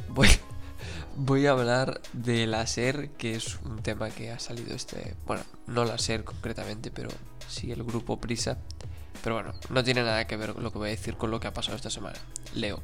[0.10, 0.28] voy,
[1.16, 5.16] voy a hablar de la SER, que es un tema que ha salido este.
[5.28, 7.10] Bueno, no la SER concretamente, pero
[7.48, 8.58] sí el grupo Prisa.
[9.24, 11.48] Pero bueno, no tiene nada que ver lo que voy a decir con lo que
[11.48, 12.18] ha pasado esta semana.
[12.56, 12.80] Leo.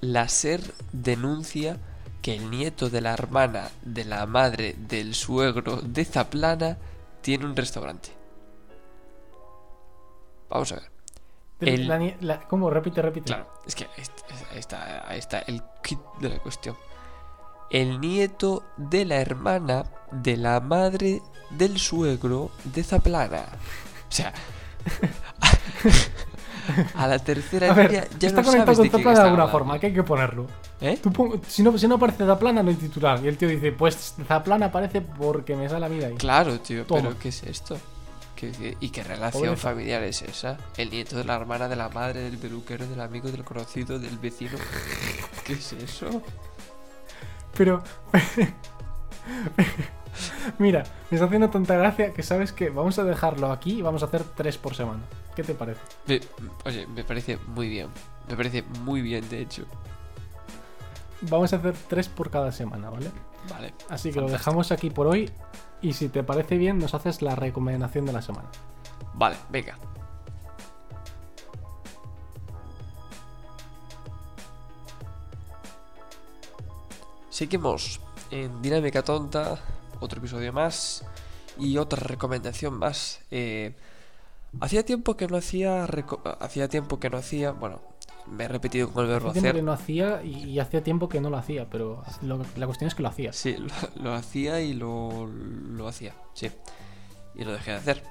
[0.00, 0.60] La SER
[0.92, 1.78] denuncia
[2.20, 6.76] que el nieto de la hermana de la madre del suegro de Zaplana
[7.22, 8.10] tiene un restaurante.
[10.50, 10.90] Vamos a ver.
[11.60, 12.68] De- el- la nie- la- ¿Cómo?
[12.70, 13.26] Repite, repite.
[13.26, 16.76] Claro, es que ahí está, ahí está el kit de la cuestión.
[17.70, 23.44] El nieto de la hermana de la madre del suegro de Zaplana.
[24.08, 24.32] O sea,
[26.94, 29.52] a la tercera A ver, ya está no conectado con Zaplana de alguna hablando.
[29.52, 30.46] forma, que hay que ponerlo.
[30.80, 30.98] ¿Eh?
[31.02, 33.20] Tú si, no, si no aparece Zaplana, no hay titular.
[33.24, 36.14] Y el tío dice, pues Zaplana aparece porque me sale a mí de ahí.
[36.14, 37.02] Claro, tío, Toma.
[37.02, 37.78] pero ¿qué es esto?
[38.80, 39.70] ¿Y qué relación Pobreza.
[39.70, 40.58] familiar es esa?
[40.76, 44.18] El nieto de la hermana, de la madre, del peluquero, del amigo, del conocido, del
[44.18, 44.58] vecino.
[45.44, 46.22] ¿Qué es eso?
[47.56, 47.82] Pero.
[50.58, 54.02] Mira, me está haciendo tanta gracia que sabes que vamos a dejarlo aquí y vamos
[54.02, 55.00] a hacer tres por semana.
[55.34, 55.80] ¿Qué te parece?
[56.06, 56.20] Me-
[56.64, 57.88] oye, me parece muy bien.
[58.28, 59.64] Me parece muy bien, de hecho.
[61.22, 63.10] Vamos a hacer tres por cada semana, ¿vale?
[63.50, 63.74] Vale.
[63.88, 65.30] Así que lo dejamos aquí por hoy.
[65.82, 68.48] Y si te parece bien, nos haces la recomendación de la semana.
[69.14, 69.76] Vale, venga.
[77.30, 78.00] Seguimos
[78.30, 79.58] en Dinámica Tonta,
[80.00, 81.04] otro episodio más
[81.58, 83.20] y otra recomendación más.
[83.30, 83.74] Eh,
[84.60, 85.84] hacía tiempo que no hacía,
[86.40, 87.80] hacía tiempo que no hacía, bueno,
[88.26, 89.56] me he repetido con el verbo tiempo hacer.
[89.56, 92.88] que no hacía y, y hacía tiempo que no lo hacía, pero lo- la cuestión
[92.88, 93.36] es que lo hacías.
[93.36, 96.50] Sí, lo, lo hacía y lo, lo hacía, sí.
[97.34, 98.02] Y lo dejé de hacer.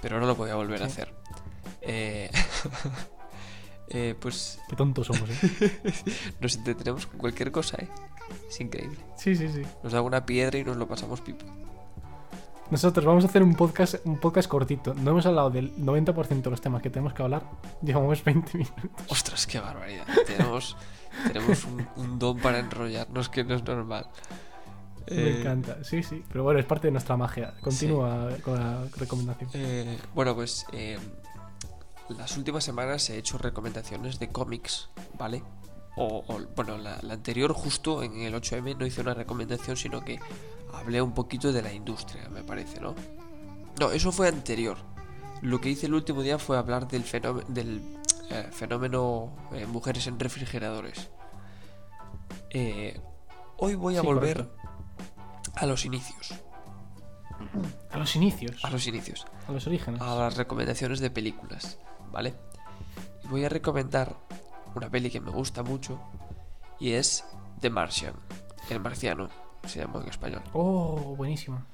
[0.00, 1.12] Pero no lo voy a volver a hacer.
[1.82, 2.30] Eh,
[3.88, 5.94] eh, pues Qué tontos somos, ¿eh?
[6.40, 7.88] nos entretenemos con cualquier cosa, ¿eh?
[8.48, 8.98] Es increíble.
[9.16, 9.62] Sí, sí, sí.
[9.82, 11.44] Nos da una piedra y nos lo pasamos pipo.
[12.70, 14.94] Nosotros vamos a hacer un podcast, un podcast cortito.
[14.94, 17.42] No hemos hablado del 90% de los temas que tenemos que hablar.
[17.82, 18.90] Llevamos 20 minutos.
[19.08, 20.06] Ostras, qué barbaridad.
[20.26, 20.76] tenemos
[21.32, 24.06] tenemos un, un don para enrollarnos que no es normal.
[25.10, 25.84] Me Eh, encanta.
[25.84, 26.24] Sí, sí.
[26.28, 27.52] Pero bueno, es parte de nuestra magia.
[27.60, 29.50] Continúa con la recomendación.
[29.52, 30.98] Eh, bueno, pues eh,
[32.08, 34.88] las últimas semanas he hecho recomendaciones de cómics,
[35.18, 35.42] ¿vale?
[35.96, 40.04] O, o, bueno, la, la anterior justo en el 8M no hice una recomendación, sino
[40.04, 40.18] que
[40.72, 42.94] hablé un poquito de la industria, me parece, ¿no?
[43.80, 44.76] No, eso fue anterior.
[45.42, 47.02] Lo que hice el último día fue hablar del
[48.30, 51.10] eh, fenómeno eh, mujeres en refrigeradores.
[52.50, 53.00] Eh,
[53.58, 55.52] hoy voy a Sí, volver correcto.
[55.54, 56.34] a los inicios.
[57.90, 58.64] A los inicios.
[58.64, 59.26] A los inicios.
[59.48, 60.00] A los orígenes.
[60.00, 61.78] a las recomendaciones de películas,
[62.14, 62.32] ¿vale?
[63.24, 64.16] Y voy a recomendar
[64.76, 66.00] una peli que me gusta mucho
[66.80, 67.24] y es
[67.60, 68.14] The Martian,
[68.70, 69.28] El Marciano,
[69.66, 70.42] se llama en español.
[70.52, 71.66] Oh, buenísima.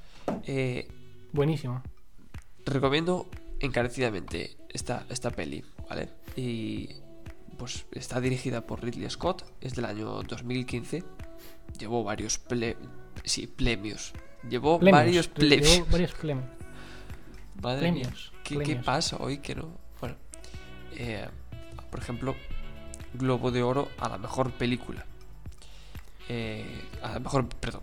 [0.44, 0.88] Eh,
[1.32, 1.82] Buenísima.
[2.64, 3.28] recomiendo
[3.60, 6.08] encarecidamente esta, esta peli, ¿vale?
[6.36, 6.88] Y
[7.58, 11.04] pues está dirigida por Ridley Scott, es del año 2015,
[11.78, 12.76] llevó varios ple-
[13.24, 14.14] sí, premios.
[14.48, 14.98] Llevó Plemios.
[15.04, 15.90] varios Llevó premios.
[15.90, 16.48] varios plem-
[17.62, 19.78] Madre mía, Premios, ¿Qué, qué pasa hoy que no?
[21.02, 21.26] Eh,
[21.90, 22.36] por ejemplo,
[23.14, 25.06] Globo de Oro a la mejor película.
[26.28, 27.80] Eh, a la mejor, perdón,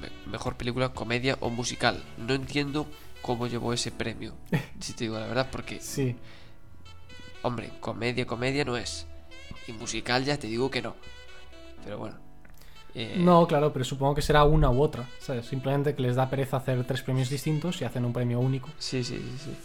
[0.00, 2.02] me- mejor película, comedia o musical.
[2.16, 2.86] No entiendo
[3.20, 4.32] cómo llevó ese premio,
[4.80, 6.16] si te digo la verdad, porque, Sí.
[7.42, 9.06] hombre, comedia, comedia no es.
[9.68, 10.94] Y musical ya te digo que no.
[11.84, 12.16] Pero bueno.
[12.94, 15.06] eh, No, claro, pero supongo que será una u otra.
[15.20, 15.44] ¿sabes?
[15.46, 18.70] Simplemente que les da pereza hacer tres premios distintos y hacen un premio único.
[18.78, 19.56] Sí, sí, sí, sí.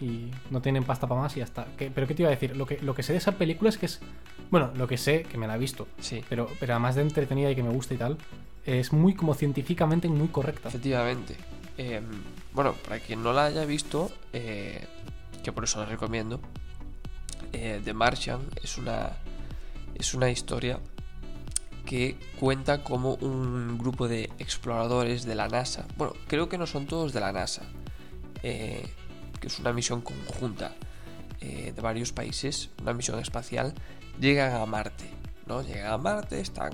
[0.00, 1.66] Y no tienen pasta para más y ya está.
[1.76, 2.56] ¿Qué- pero ¿qué te iba a decir?
[2.56, 4.00] Lo que, lo que sé de esa película es que es.
[4.50, 7.50] Bueno, lo que sé, que me la he visto, Sí, pero, pero además de entretenida
[7.50, 8.16] y que me gusta y tal,
[8.64, 10.68] es muy como científicamente muy correcta.
[10.68, 11.36] Efectivamente.
[11.78, 12.00] Eh,
[12.52, 14.84] bueno, para quien no la haya visto, eh,
[15.42, 16.40] que por eso la recomiendo,
[17.52, 19.10] eh, The Martian es una,
[19.94, 20.78] es una historia
[21.84, 26.86] que cuenta como un grupo de exploradores de la NASA, bueno, creo que no son
[26.86, 27.62] todos de la NASA,
[28.42, 28.84] eh,
[29.40, 30.72] que es una misión conjunta
[31.40, 33.74] eh, de varios países, una misión espacial,
[34.20, 35.04] llegan a Marte,
[35.46, 35.62] ¿no?
[35.62, 36.72] Llegan a Marte, están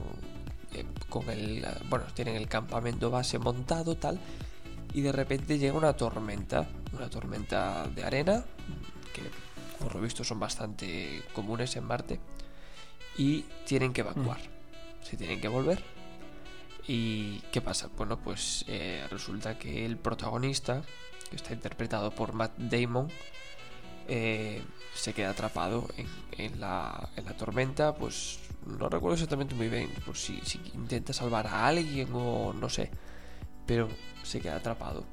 [0.75, 4.19] eh, con el, bueno, tienen el campamento base montado, tal,
[4.95, 8.45] y de repente llega una tormenta, una tormenta de arena,
[9.13, 9.23] que
[9.83, 12.21] por lo visto son bastante comunes en Marte,
[13.17, 14.41] y tienen que evacuar,
[15.03, 15.83] se tienen que volver.
[16.87, 17.89] ¿Y qué pasa?
[17.97, 20.83] Bueno, pues eh, resulta que el protagonista,
[21.33, 23.09] que está interpretado por Matt Damon,
[24.07, 24.63] eh,
[24.95, 29.89] se queda atrapado en, en la, en la tormenta, pues no recuerdo exactamente muy bien,
[30.05, 32.91] pues si, si intenta salvar a alguien o no sé,
[33.67, 33.89] pero
[34.23, 35.05] se queda atrapado.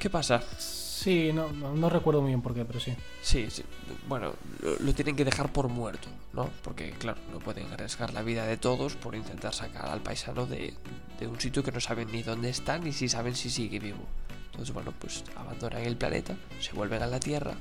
[0.00, 0.42] ¿Qué pasa?
[0.58, 2.92] Sí, no, no, no recuerdo muy bien por qué, pero sí.
[3.22, 3.62] Sí, sí,
[4.08, 6.50] bueno, lo, lo tienen que dejar por muerto, ¿no?
[6.64, 10.74] Porque, claro, no pueden arriesgar la vida de todos por intentar sacar al paisano de,
[11.20, 14.04] de un sitio que no saben ni dónde está ni si saben si sigue vivo.
[14.58, 17.54] Entonces, bueno, pues abandonan el planeta, se vuelven a la Tierra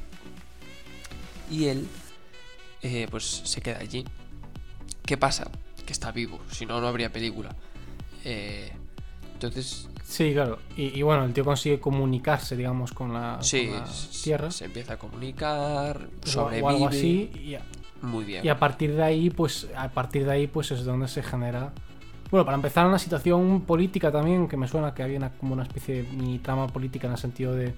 [1.51, 1.87] y él,
[2.81, 4.03] eh, pues se queda allí.
[5.05, 5.47] ¿Qué pasa?
[5.85, 7.55] Que está vivo, si no, no habría película.
[8.25, 8.71] Eh,
[9.33, 10.57] entonces, Sí, claro.
[10.75, 14.49] Y, y bueno, el tío consigue comunicarse, digamos, con la, sí, con la s- Tierra.
[14.49, 16.63] se empieza a comunicar, sobrevive.
[16.65, 17.29] o algo así.
[17.43, 17.61] Y, a-
[18.01, 18.43] Muy bien.
[18.43, 21.73] y a partir de ahí, pues, a partir de ahí, pues es donde se genera.
[22.29, 25.63] Bueno, para empezar, una situación política también, que me suena que había una- como una
[25.63, 27.73] especie de mini trama política en el sentido de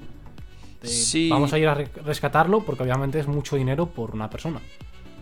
[0.81, 1.27] de Sí.
[1.29, 4.61] vamos a ir a re- rescatarlo porque obviamente es mucho dinero por una persona.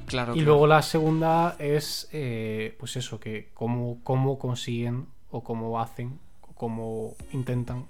[0.05, 0.33] Claro.
[0.33, 0.51] Y claro.
[0.51, 6.53] luego la segunda es, eh, pues eso, que cómo, cómo consiguen o cómo hacen o
[6.53, 7.85] cómo intentan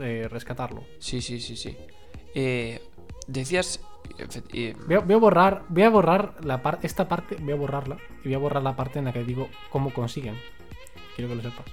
[0.00, 0.84] eh, rescatarlo.
[1.00, 1.76] Sí, sí, sí, sí.
[2.36, 2.80] Eh,
[3.26, 3.80] decías.
[4.52, 7.56] eh, Voy a, voy a borrar, voy a borrar la par- esta parte, voy a
[7.56, 10.36] borrarla y voy a borrar la parte en la que digo cómo consiguen.
[11.18, 11.66] Quiero que lo sepas.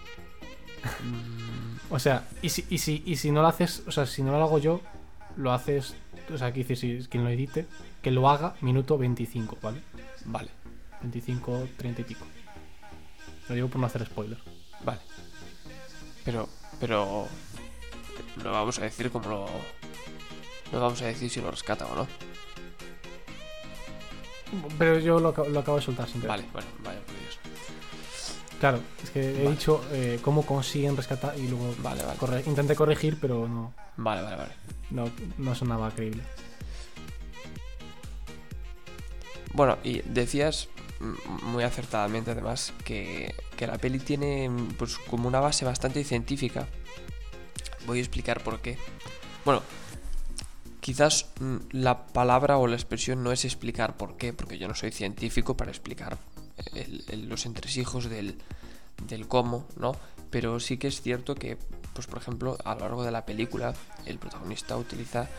[1.03, 4.23] mm, O sea, y si, y si, y si no lo haces, o sea, si
[4.23, 4.81] no lo hago yo,
[5.37, 5.93] lo haces,
[6.33, 7.67] o sea, aquí dice si quien lo edite,
[8.01, 9.81] que lo haga minuto 25, ¿vale?
[10.25, 10.49] vale,
[11.01, 12.25] 25, 30 y pico.
[13.49, 14.39] Lo digo por no hacer spoiler.
[14.83, 15.01] vale.
[16.23, 16.49] Pero.
[16.79, 17.27] Pero.
[18.43, 19.45] No vamos a decir cómo lo.
[20.71, 22.07] No vamos a decir si lo rescata o no.
[24.79, 26.23] Pero yo lo, lo acabo de soltar sin.
[26.23, 27.39] Vale, bueno, vaya por Dios.
[28.65, 32.17] Claro, es que he dicho eh, cómo consiguen rescatar y luego Vale, vale.
[32.17, 34.51] corre- intenté corregir, pero no, Vale, vale, vale.
[34.89, 36.23] no, no sonaba creíble.
[39.53, 40.67] Bueno, y decías
[40.99, 44.49] mm, muy acertadamente además que, que la peli tiene
[44.79, 46.67] pues como una base bastante científica.
[47.85, 48.79] Voy a explicar por qué.
[49.45, 49.61] Bueno,
[50.79, 54.73] quizás mm, la palabra o la expresión no es explicar por qué, porque yo no
[54.73, 56.17] soy científico para explicar
[56.73, 58.37] el- el- los entresijos del,
[59.07, 59.95] del cómo, ¿no?
[60.31, 61.57] Pero sí que es cierto que,
[61.93, 63.73] pues por ejemplo, a lo largo de la película,
[64.05, 65.29] el protagonista utiliza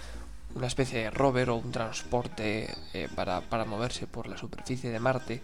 [0.54, 4.98] una especie de rover o un transporte eh, para, para moverse por la superficie de
[5.00, 5.42] Marte.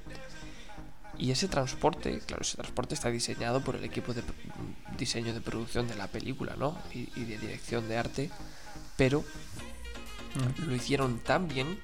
[1.18, 4.32] Y ese transporte, claro, ese transporte está diseñado por el equipo de pr-
[4.96, 6.78] diseño de producción de la película, ¿no?
[6.94, 8.30] Y, y de dirección de arte,
[8.96, 9.22] pero
[10.34, 10.62] Mm.
[10.68, 11.78] lo hicieron tan bien,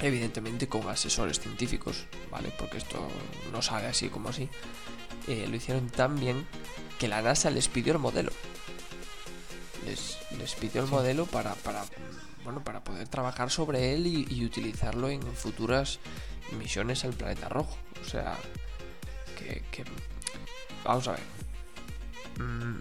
[0.00, 2.52] evidentemente con asesores científicos, ¿vale?
[2.58, 3.08] Porque esto
[3.52, 4.48] no sale así como así.
[5.26, 6.46] Eh, lo hicieron tan bien
[6.98, 8.30] que la NASA les pidió el modelo.
[9.84, 11.84] Les, les pidió el modelo para, para,
[12.44, 15.98] bueno, para poder trabajar sobre él y, y utilizarlo en futuras
[16.58, 17.76] misiones al planeta rojo.
[18.04, 18.36] O sea,
[19.38, 19.84] que, que-
[20.84, 21.22] vamos a ver.
[22.38, 22.80] Mm,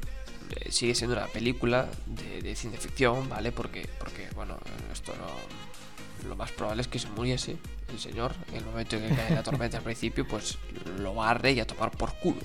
[0.52, 3.52] eh, sigue siendo una película de, de ciencia ficción, ¿vale?
[3.52, 4.58] Porque, porque bueno,
[4.94, 5.67] esto no.
[6.28, 7.58] Lo más probable es que se muriese
[7.92, 8.34] el señor.
[8.52, 10.58] En el momento en que cae la tormenta al principio, pues
[11.00, 12.42] lo barre y a tomar por culo.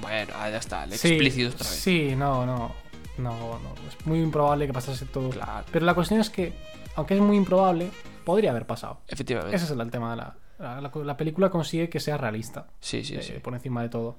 [0.00, 1.78] Bueno, ah, ya está, el Sí, explícito otra vez.
[1.80, 2.72] Sí, no, no,
[3.18, 3.74] no, no.
[3.88, 5.30] Es muy improbable que pasase todo.
[5.30, 6.52] Claro, Pero la cuestión es que,
[6.96, 7.90] aunque es muy improbable,
[8.24, 9.00] podría haber pasado.
[9.08, 9.54] efectivamente.
[9.56, 13.02] Ese es el tema de la, la, la- la película consigue que sea realista Sí,
[13.04, 13.32] sí, eh, sí.
[13.42, 14.16] por encima de todo.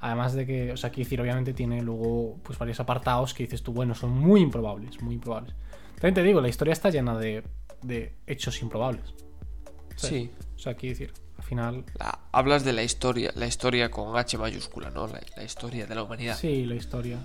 [0.00, 3.62] Además de que, o sea, quiero decir, obviamente tiene luego pues varios apartados que dices
[3.62, 5.54] tú, bueno, son muy improbables, muy improbables.
[5.94, 7.42] También te digo, la historia está llena de,
[7.84, 9.14] de hechos improbables.
[9.96, 10.30] Sí.
[10.56, 14.36] O sea, quiero decir, al final, La- hablas de la historia, la historia con H
[14.38, 15.06] mayúscula, ¿no?
[15.06, 16.36] La, la historia de la humanidad.
[16.36, 17.18] sí, la historia.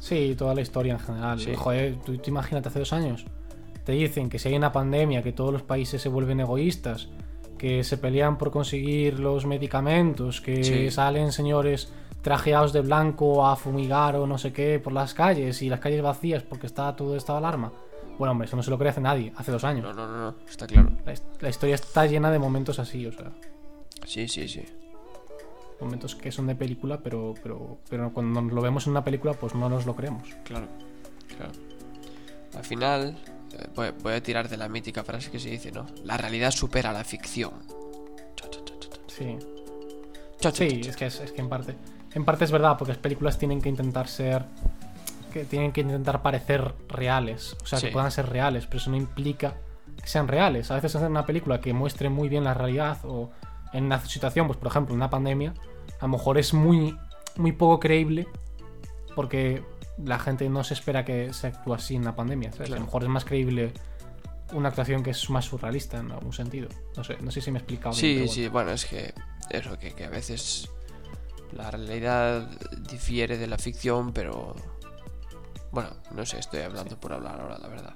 [0.00, 1.40] Sí, toda la historia en general.
[1.40, 1.52] Sí.
[1.56, 3.24] Joder, tú, tú imagínate hace dos años.
[3.84, 7.08] Te dicen que si hay una pandemia, que todos los países se vuelven egoístas,
[7.56, 10.90] que se pelean por conseguir los medicamentos, que Sí.
[10.92, 15.68] salen señores trajeados de blanco a fumigar o no sé qué por las calles y
[15.68, 17.72] las calles vacías porque está todo estado de alarma.
[18.18, 19.84] Bueno, hombre, eso no se lo cree hace nadie, hace dos años.
[19.84, 20.90] No, no, no, no, está claro.
[21.06, 23.30] La, his- la historia está llena de momentos así, o sea,
[24.04, 24.64] Sí, sí, sí.
[25.80, 29.54] momentos que son de película, pero, pero, pero cuando lo vemos en una película, pues
[29.54, 30.28] no nos lo creemos.
[30.44, 30.66] Claro,
[31.36, 31.52] claro.
[32.56, 33.16] Al final,
[33.52, 35.86] eh, voy, voy a tirar de la mítica frase que se dice, ¿no?
[36.04, 37.52] La realidad supera la ficción.
[39.06, 39.36] Sí,
[40.54, 41.74] sí, es que, es, es que en parte,
[42.14, 44.44] en parte es verdad, porque las películas tienen que intentar ser,
[45.28, 47.86] que tienen que intentar parecer reales, o sea, Sí.
[47.86, 49.54] que puedan ser reales, pero eso no implica
[50.02, 50.70] que sean reales.
[50.70, 53.30] A veces hacer una película que muestre muy bien la realidad o
[53.72, 55.54] en una situación, pues por ejemplo, una pandemia,
[56.00, 56.96] a lo mejor es muy,
[57.36, 58.26] muy poco creíble
[59.14, 59.62] porque
[60.02, 62.52] la gente no se espera que se actúe así en una pandemia.
[62.52, 62.70] ¿sabes?
[62.70, 63.72] A lo mejor es más creíble
[64.52, 66.68] una actuación que es más surrealista en algún sentido.
[66.96, 68.00] No sé, no sé si me he explicado bien.
[68.00, 68.32] Sí, bueno.
[68.32, 69.12] sí, bueno, es que
[69.50, 70.70] eso, que, que a veces
[71.52, 72.48] la realidad
[72.90, 74.54] difiere de la ficción, pero
[75.72, 77.94] bueno, no sé, estoy hablando por hablar ahora, la verdad.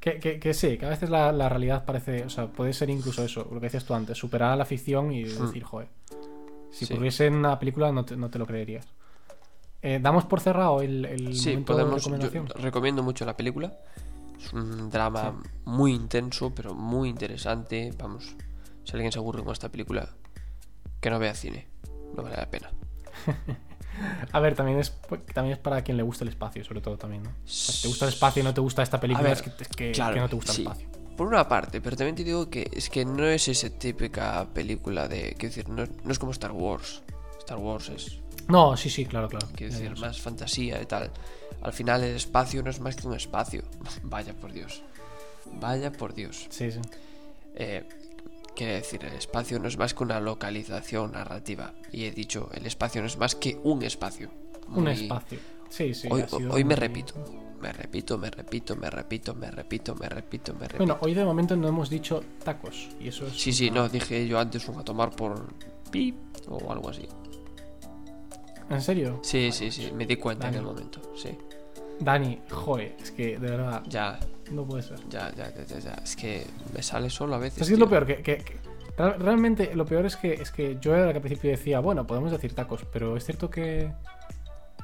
[0.00, 2.88] Que, que- que sí, que a veces la, la realidad parece, o sea, puede ser
[2.90, 5.88] incluso eso, lo que decías tú antes, superar a la ficción y decir, joder,
[6.70, 6.86] si.
[6.86, 6.92] Sí.
[6.94, 8.86] ocurriese en una película no te, no te lo creerías.
[9.82, 12.02] Eh, Damos por cerrado el, el Sí, momento de podemos.
[12.04, 12.62] Yo recomendación.
[12.62, 13.76] recomiendo mucho la película.
[14.40, 17.92] Es un drama muy intenso, pero muy interesante.
[17.98, 18.36] Vamos,
[18.84, 20.08] si alguien se aburre con esta película,
[21.00, 21.66] que no vea cine.
[22.14, 22.70] No vale la pena.
[24.32, 24.92] A ver, también es,
[25.34, 27.32] también es para quien le guste el espacio, sobre todo también, ¿no?
[27.44, 29.68] Si te gusta el espacio y no te gusta esta película, ver, es, que, es
[29.68, 30.62] que- claro, que no te gusta sí.
[30.62, 30.88] el espacio.
[31.16, 35.08] Por una parte, pero también te digo que es que no es esa típica película
[35.08, 35.34] de.
[35.36, 37.02] Quiero decir, no, no es como Star Wars.
[37.40, 39.48] Star Wars es, No, sí, sí, claro, claro.
[39.56, 41.10] quiero decir, más fantasía y tal.
[41.60, 43.62] Al final el espacio no es más que un espacio.
[44.04, 44.82] Vaya por Dios.
[45.60, 46.46] Vaya por Dios.
[46.50, 46.78] Sí, sí.
[47.56, 47.84] Eh,
[48.58, 51.74] quiere decir, el espacio no es más que una localización narrativa.
[51.92, 54.30] Y he dicho, el espacio no es más que un espacio.
[54.74, 55.38] Un espacio.
[55.68, 56.08] Sí, sí.
[56.50, 57.14] hoy me repito.
[57.60, 60.78] Me repito, me repito, me repito, me repito, me repito, me repito.
[60.78, 62.88] Bueno, hoy de momento no hemos dicho tacos.
[63.00, 63.40] Y eso es.
[63.40, 65.46] Sí, sí, no, dije yo antes un a tomar por
[65.90, 66.16] pip
[66.48, 67.08] o algo así.
[68.70, 69.20] ¿En serio?
[69.22, 71.30] Sí, sí, sí, me di cuenta en el momento, sí.
[72.00, 74.18] Dani, joder, es que de verdad, Ya,
[74.52, 74.98] no puede ser.
[75.08, 75.94] ya, ya, ya, ya, ya.
[76.02, 77.62] Es que me sale solo a veces.
[77.62, 78.56] Es que es lo peor, que, que- que-
[78.96, 81.80] real- realmente lo peor es que, es que yo era el que al principio decía,
[81.80, 83.92] bueno, podemos decir tacos, pero es cierto que...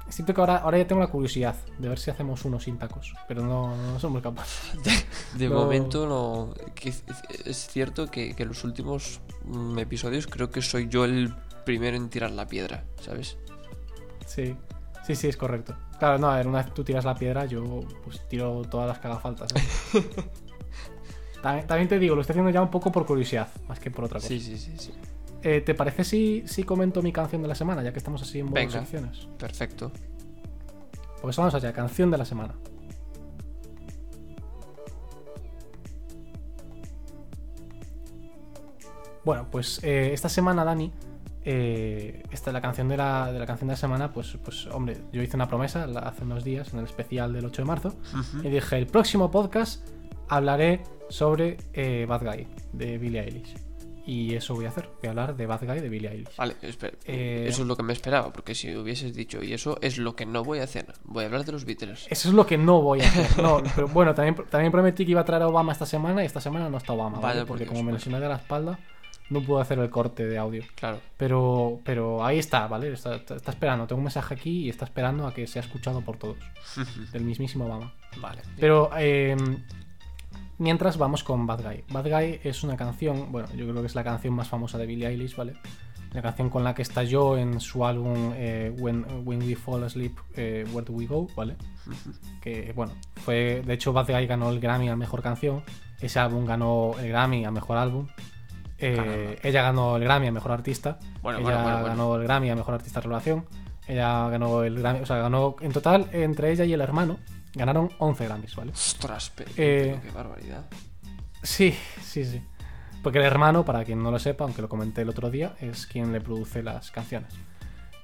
[0.08, 2.76] Es cierto que ahora, ahora ya tengo la curiosidad de ver si hacemos uno sin
[2.78, 4.72] tacos, pero no, no somos capaces.
[5.38, 5.54] De No.
[5.56, 6.54] momento no.
[6.84, 11.96] es- cierto que, que en los últimos mm, episodios creo que soy yo el primero
[11.96, 13.38] en tirar la piedra, ¿sabes?
[14.26, 14.54] Sí,
[15.06, 15.74] sí, sí, es correcto.
[16.04, 18.98] Claro, no, a ver, una vez tú tiras la piedra, yo pues tiro todas las
[18.98, 19.46] que haga falta.
[19.48, 19.64] ¿sabes?
[21.42, 24.04] también, también te digo, lo estoy haciendo ya un poco por curiosidad, más que por
[24.04, 24.28] otra cosa.
[24.28, 24.92] Sí, sí, sí, sí.
[25.42, 28.40] Eh, ¿Te parece si, si comento mi canción de la semana, ya que estamos así
[28.40, 28.80] en modo Venga.
[28.80, 29.26] secciones?
[29.38, 29.92] Perfecto.
[31.22, 32.54] Pues vamos allá, canción de la semana.
[39.24, 40.92] Bueno, pues eh, esta semana, Dani,
[41.44, 44.96] eh, esta la canción de la, de la canción de la semana, pues, pues hombre,
[45.12, 47.94] yo hice una promesa hace unos días en el especial del 8 de marzo
[48.42, 49.86] y dije, el próximo podcast
[50.28, 53.54] hablaré sobre eh, Bad Guy de Billie Eilish.
[54.06, 56.36] Y eso voy a hacer, voy a hablar de Bad Guy de Billie Eilish.
[56.36, 56.56] Vale.
[57.06, 60.14] Eh, Eso es lo que me esperaba, porque si hubieses dicho, y eso es lo
[60.14, 62.06] que no voy a hacer, voy a hablar de los Beatles.
[62.10, 63.42] Eso es lo que no voy a hacer.
[63.42, 66.26] No, pero bueno, también, también prometí que iba a traer a Obama esta semana y
[66.26, 67.46] esta semana no está Obama, ¿vale?
[67.46, 68.78] Porque como me lesioné de la espalda,
[69.30, 70.62] no puedo hacer el corte de audio.
[70.74, 71.00] Claro.
[71.16, 72.92] Pero, pero ahí está, ¿vale?
[72.92, 73.86] Está, está- está esperando.
[73.86, 76.36] Tengo un mensaje aquí y está esperando a que sea escuchado por todos.
[77.12, 77.92] Del mismísimo Obama.
[78.20, 78.42] Vale.
[78.58, 79.36] Pero eh,
[80.58, 81.84] mientras vamos con Bad Guy.
[81.90, 84.86] Bad Guy es una canción, bueno, yo creo que es la canción más famosa de
[84.86, 85.54] Billie Eilish, ¿vale?
[86.12, 90.16] La canción con la que estalló en su álbum eh, When, When We Fall Asleep,
[90.36, 91.56] eh, Where Do We Go, ¿vale?
[92.40, 93.62] Que bueno, fue.
[93.66, 95.64] De hecho, Bad Guy ganó el Grammy a mejor canción.
[96.00, 98.06] Ese álbum ganó el Grammy a mejor álbum.
[98.86, 100.98] Eh, ella ganó el Grammy a mejor artista.
[101.22, 101.88] Bueno, ella bueno, bueno, bueno.
[101.88, 103.46] ganó el Grammy a mejor artista de revelación.
[103.86, 107.18] Ella ganó el Grammy, o sea, ganó en total entre ella y el hermano
[107.54, 108.72] ganaron 11 Grammys, ¿vale?
[108.72, 110.64] Ostras, pero, Eh, qué barbaridad.
[111.42, 112.42] Sí, sí, sí.
[113.02, 115.86] Porque el hermano, para quien no lo sepa, aunque lo comenté el otro día, es
[115.86, 117.32] quien le produce las canciones.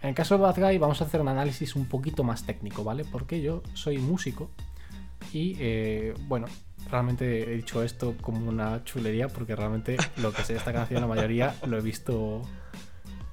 [0.03, 2.85] En el caso de Bad Guy vamos a hacer un análisis un poquito más técnico,
[2.85, 3.05] ¿vale?
[3.05, 4.51] Porque yo soy músico
[5.33, 6.47] y, eh, bueno,
[6.91, 11.01] realmente he dicho esto como una chulería porque realmente lo que sé de esta canción,
[11.01, 12.43] la mayoría, lo he visto...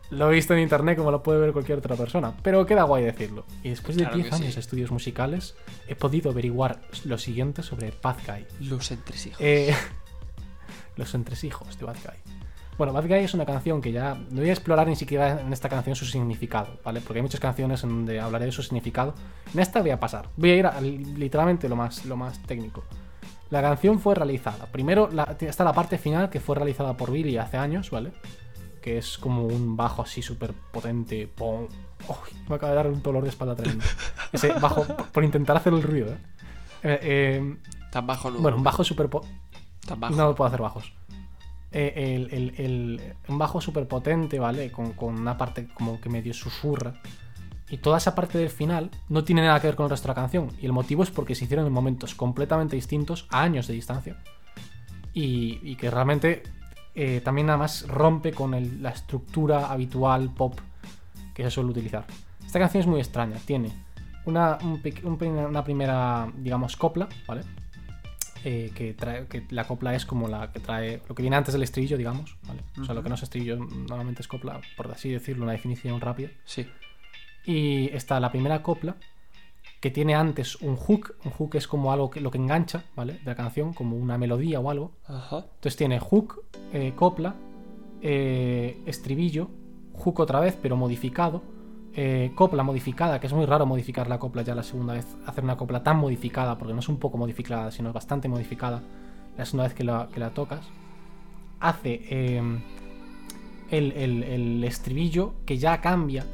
[0.09, 3.03] Lo he visto en internet como lo puede ver cualquier otra persona, pero queda guay
[3.03, 3.45] decirlo.
[3.61, 4.53] Y después de Claro que 10 años sí.
[4.53, 5.55] de estudios musicales,
[5.89, 8.69] he podido averiguar lo siguiente sobre Bad Guy.
[8.69, 9.41] Los entresijos.
[9.41, 9.75] Eh,
[10.95, 12.37] los entresijos de Bad Guy.
[12.77, 15.51] Bueno, Bad Guy es una canción que ya no voy a explorar ni siquiera en
[15.51, 17.01] esta canción su significado, ¿vale?
[17.01, 19.15] Porque hay muchas canciones en donde hablaré de su significado.
[19.51, 20.29] En esta voy a pasar.
[20.37, 22.83] Voy a ir a literalmente lo más, lo más técnico.
[23.49, 24.65] La canción fue realizada.
[24.67, 28.11] Primero la- está la parte final que fue realizada por Billy hace años, ¿vale?
[28.81, 31.27] Que es como un bajo así súper potente.
[31.27, 31.67] ¡Pum!
[32.07, 32.15] Uy,
[32.49, 33.83] me acaba de dar un dolor de espalda tremendo.
[34.31, 36.17] Ese bajo, por intentar hacer el ruido, ¿eh?
[36.83, 37.57] Eh, eh,
[37.91, 38.39] Tan bajo no.
[38.39, 39.09] bueno, un bajo súper...
[39.87, 40.13] Tan bajo.
[40.15, 40.91] no puedo hacer bajos.
[41.71, 44.71] Eh, el, el- el- un bajo súper potente, ¿vale?
[44.71, 46.93] Con, con una parte como que medio susurra.
[47.69, 50.11] Y toda esa parte del final no tiene nada que ver con el resto de
[50.11, 50.49] la canción.
[50.61, 54.17] Y el motivo es porque se hicieron en momentos completamente distintos, a años de distancia.
[55.13, 56.43] Y, y que realmente
[56.95, 60.59] eh, también nada más rompe con el- la estructura habitual pop
[61.33, 62.05] que se suele utilizar.
[62.45, 63.37] Esta canción es muy extraña.
[63.45, 63.71] Tiene
[64.25, 67.41] una, un un una primera, digamos, copla, ¿vale?
[68.45, 71.53] eh, que, trae, que la copla es como la que trae lo que viene antes
[71.53, 72.61] del estribillo, digamos, ¿vale?
[72.79, 75.99] O sea, lo que no es estribillo normalmente es copla, por así decirlo, una definición
[75.99, 76.29] rápida.
[76.45, 76.65] Sí.
[77.47, 78.97] Y está la primera copla,
[79.79, 83.13] que tiene antes un hook, un hook es como algo que lo que engancha, ¿vale?
[83.13, 84.91] De la canción, como una melodía o algo.
[85.07, 85.45] Ajá.
[85.55, 86.43] Entonces tiene hook,
[86.73, 87.35] eh, copla,
[88.01, 89.49] eh, estribillo,
[89.95, 91.41] hook otra vez, pero modificado,
[91.95, 95.43] eh, copla modificada, que es muy raro modificar la copla ya la segunda vez, hacer
[95.43, 98.81] una copla tan modificada, porque no es un poco modificada, sino es bastante modificada
[99.37, 100.67] la segunda vez que la, que la tocas.
[101.59, 106.25] Hace el, el- el estribillo que ya cambia,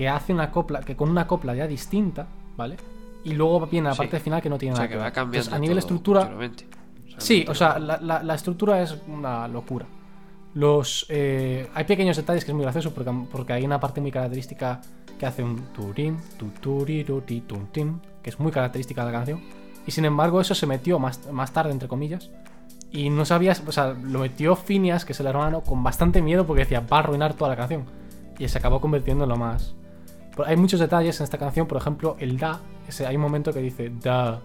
[0.00, 2.26] que hace una copla, que con una copla ya distinta,
[2.56, 2.78] ¿vale?
[3.22, 3.98] Y luego viene la Sí.
[3.98, 5.12] parte final que no tiene O sea, nada que que va ver.
[5.12, 5.36] cambiando.
[5.44, 6.30] Entonces, a nivel estructura.
[7.18, 9.84] Sí, o sea, la, la- la estructura es una locura.
[10.54, 14.10] Los, eh, hay pequeños detalles que es muy gracioso porque, porque hay una parte muy
[14.10, 14.80] característica
[15.18, 16.16] que hace un turín,
[17.46, 19.40] tuntin, que es muy característica de la canción.
[19.86, 22.30] Y sin embargo, eso se metió más, más tarde, entre comillas.
[22.90, 26.46] Y no sabías, o sea, lo metió Phineas, que es el hermano, con bastante miedo
[26.46, 27.84] porque decía, va a arruinar toda la canción.
[28.38, 29.74] Y se acabó convirtiendo en lo más.
[30.46, 33.60] Hay muchos detalles en esta canción, por ejemplo, el da, ese, hay un momento que
[33.60, 34.40] dice da.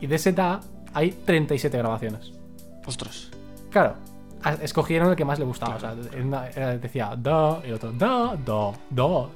[0.00, 0.60] Y de ese da
[0.92, 2.32] hay 37 grabaciones.
[2.86, 3.30] Ostras.
[3.70, 3.94] Claro,
[4.60, 5.76] escogieron el que más le gustaba.
[5.76, 6.42] O sea, una-
[6.78, 9.04] decía da, y el otro da, da, da.
[9.04, 9.30] O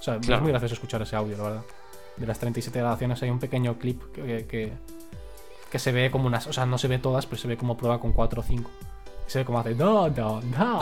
[0.00, 1.62] sea, es muy gracioso escuchar ese audio, la verdad.
[2.16, 4.72] De las 37 grabaciones hay un pequeño clip que, que,
[5.70, 6.46] que se ve como unas.
[6.46, 8.70] O sea, no se ve todas, pero se ve como prueba con 4 o 5.
[9.26, 10.78] Se ve como hace da, da, da.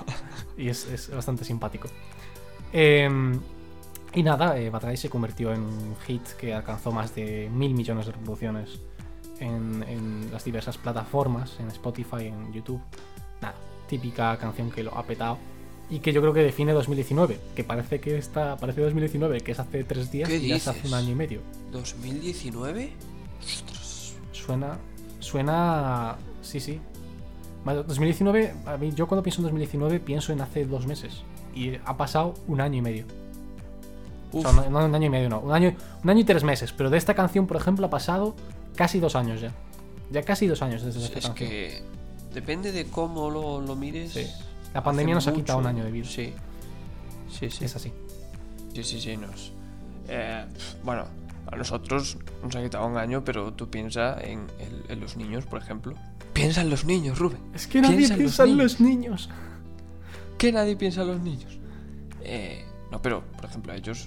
[0.58, 1.88] y es, es bastante simpático.
[2.72, 3.40] Em,
[4.16, 8.06] y nada, eh, Bad se convirtió en un hit que alcanzó más de mil millones
[8.06, 8.80] de reproducciones
[9.40, 12.80] en, en las diversas plataformas, en Spotify, en YouTube.
[13.42, 13.54] Nada,
[13.88, 15.36] típica canción que lo ha petado
[15.90, 19.60] y que yo creo que define 2019, que parece que está, parece 2019, que es
[19.60, 21.40] hace tres días ¿Qué y ya es hace un año y medio.
[21.72, 22.90] ¿2019?
[23.38, 24.14] Ostras.
[24.32, 24.78] Suena,
[25.20, 26.80] suena, sí, sí.
[27.64, 31.22] Vale, 2019, a mí, yo cuando pienso en 2019 pienso en hace dos meses
[31.54, 33.25] y ha pasado un año y medio.
[34.32, 35.40] O sea, un año y medio, no.
[35.40, 36.72] Un año, un año y tres meses.
[36.72, 38.34] Pero de esta canción, por ejemplo, ha pasado
[38.74, 39.52] casi dos años ya.
[40.10, 41.48] Ya casi dos años desde esta es canción.
[41.48, 41.82] que
[42.34, 44.12] depende de cómo lo, lo mires.
[44.12, 44.26] Sí.
[44.74, 46.06] La pandemia nos ha quitado un año de vida.
[46.06, 46.32] Sí.
[47.30, 47.64] Sí, sí.
[47.64, 47.92] Es así.
[48.74, 49.16] Sí, sí, sí.
[49.16, 49.52] Nos...
[50.08, 50.44] eh,
[50.84, 51.04] bueno,
[51.50, 55.46] a nosotros nos ha quitado un año, pero tú piensa en, en- en los niños,
[55.46, 55.94] por ejemplo.
[56.34, 57.40] Piensa en los niños, Rubén.
[57.54, 59.30] Es que nadie Piensa en los en los niños.
[60.36, 61.58] ¿Qué nadie piensa en los niños?
[62.22, 64.06] Eh, no, pero, por ejemplo, a ellos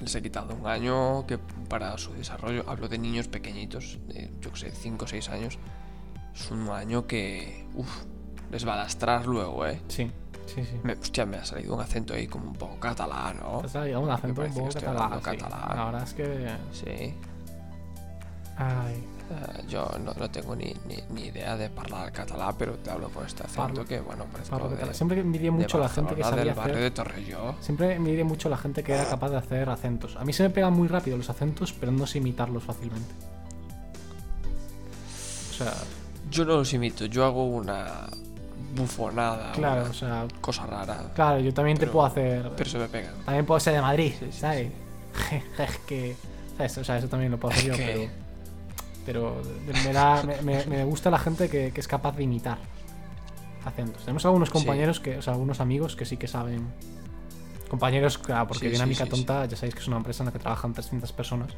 [0.00, 4.50] les he quitado un año que para su desarrollo, hablo de niños pequeñitos, de, yo
[4.52, 5.58] que sé, 5 o 6 años,
[6.34, 8.04] es un año que, uff,
[8.50, 9.80] les va a lastrar luego, ¿eh?
[9.88, 10.10] Sí,
[10.46, 10.80] sí, sí.
[10.82, 13.60] Me, hostia, me ha salido un acento ahí como un poco catalán, ¿no?
[13.60, 15.12] Te ha salido un acento un poco catalán.
[15.18, 15.22] sí.
[15.22, 15.76] catalán.
[15.76, 16.56] La verdad es que.
[16.72, 17.14] Sí.
[18.56, 22.90] Ay, Eh, yo no, no tengo ni, ni, ni idea de hablar catalán, pero te
[22.90, 23.84] hablo con este acento Parlo.
[23.86, 24.94] que, bueno, parlo de, catalán.
[24.94, 26.82] Siempre mucho la gente que sabía del barrio hacer.
[26.84, 27.54] de Torrelló.
[27.60, 30.16] Siempre envidié mucho la gente que era capaz de hacer acentos.
[30.16, 33.14] A mí se me pegan muy rápido los acentos, pero no sé imitarlos fácilmente.
[35.50, 35.72] O sea,
[36.30, 38.08] Yo no los imito, yo hago una
[38.74, 42.50] bufonada, claro, una o sea, cosa rara, claro, yo también te puedo hacer.
[42.56, 43.14] pero se me pegan.
[43.24, 44.72] También puedo ser de Madrid, Sí, sí, ¿sabes?
[45.58, 46.16] es que.
[46.56, 46.78] ¿sabes?
[46.78, 48.21] O sea, eso también lo puedo hacer yo, que- pero.
[49.06, 49.40] Pero
[49.84, 52.58] me, da- me, me- gusta la gente que, que es capaz de imitar
[53.64, 54.02] acentos.
[54.02, 54.52] Tenemos algunos Sí.
[54.52, 56.66] compañeros, que, o sea, algunos amigos que sí que saben.
[57.68, 60.26] Compañeros, claro, porque Sí, sí, Dinámica sí, Tonta, ya sabéis que es una empresa en
[60.26, 61.50] la que trabajan 300 personas.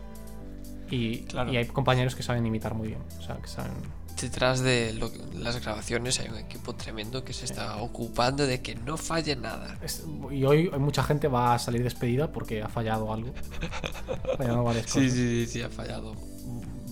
[0.90, 1.52] Y, Claro.
[1.52, 3.00] y hay compañeros que saben imitar muy bien.
[3.18, 3.72] O sea, que saben.
[4.20, 8.74] Detrás de lo- las grabaciones hay un equipo tremendo que se está ocupando de que
[8.76, 9.76] no falle nada.
[9.82, 13.32] es- y hoy mucha gente va a salir despedida porque ha fallado algo.
[14.32, 15.12] Ha fallado varias Sí, cosas.
[15.12, 16.14] sí, sí, sí, ha fallado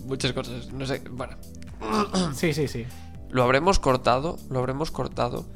[0.05, 0.73] muchas cosas.
[0.73, 1.37] No sé, bueno,
[2.35, 2.87] sí, sí, sí.
[3.31, 5.47] lo habremos cortado, lo habremos cortado,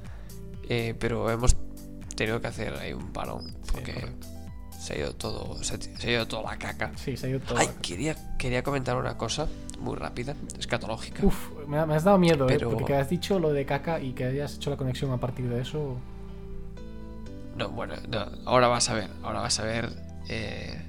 [0.68, 1.57] eh, pero hemos
[2.16, 4.07] tenido que hacer ahí un parón porque
[4.78, 6.92] se ha ido todo, se, se ha ido toda la caca.
[6.97, 7.59] Sí, se ha ido todo.
[7.59, 9.47] Ay, quería, quería comentar una cosa
[9.80, 11.24] muy rápida, escatológica.
[11.26, 12.72] Uf, me, ha- me has dado miedo, Pero- ¿eh?
[12.72, 15.61] Porque has dicho lo de caca y que hayas hecho la conexión a partir de
[15.61, 15.97] eso.
[17.57, 19.90] No, bueno, no, ahora vas a ver, ahora vas a ver.
[20.28, 20.82] eh,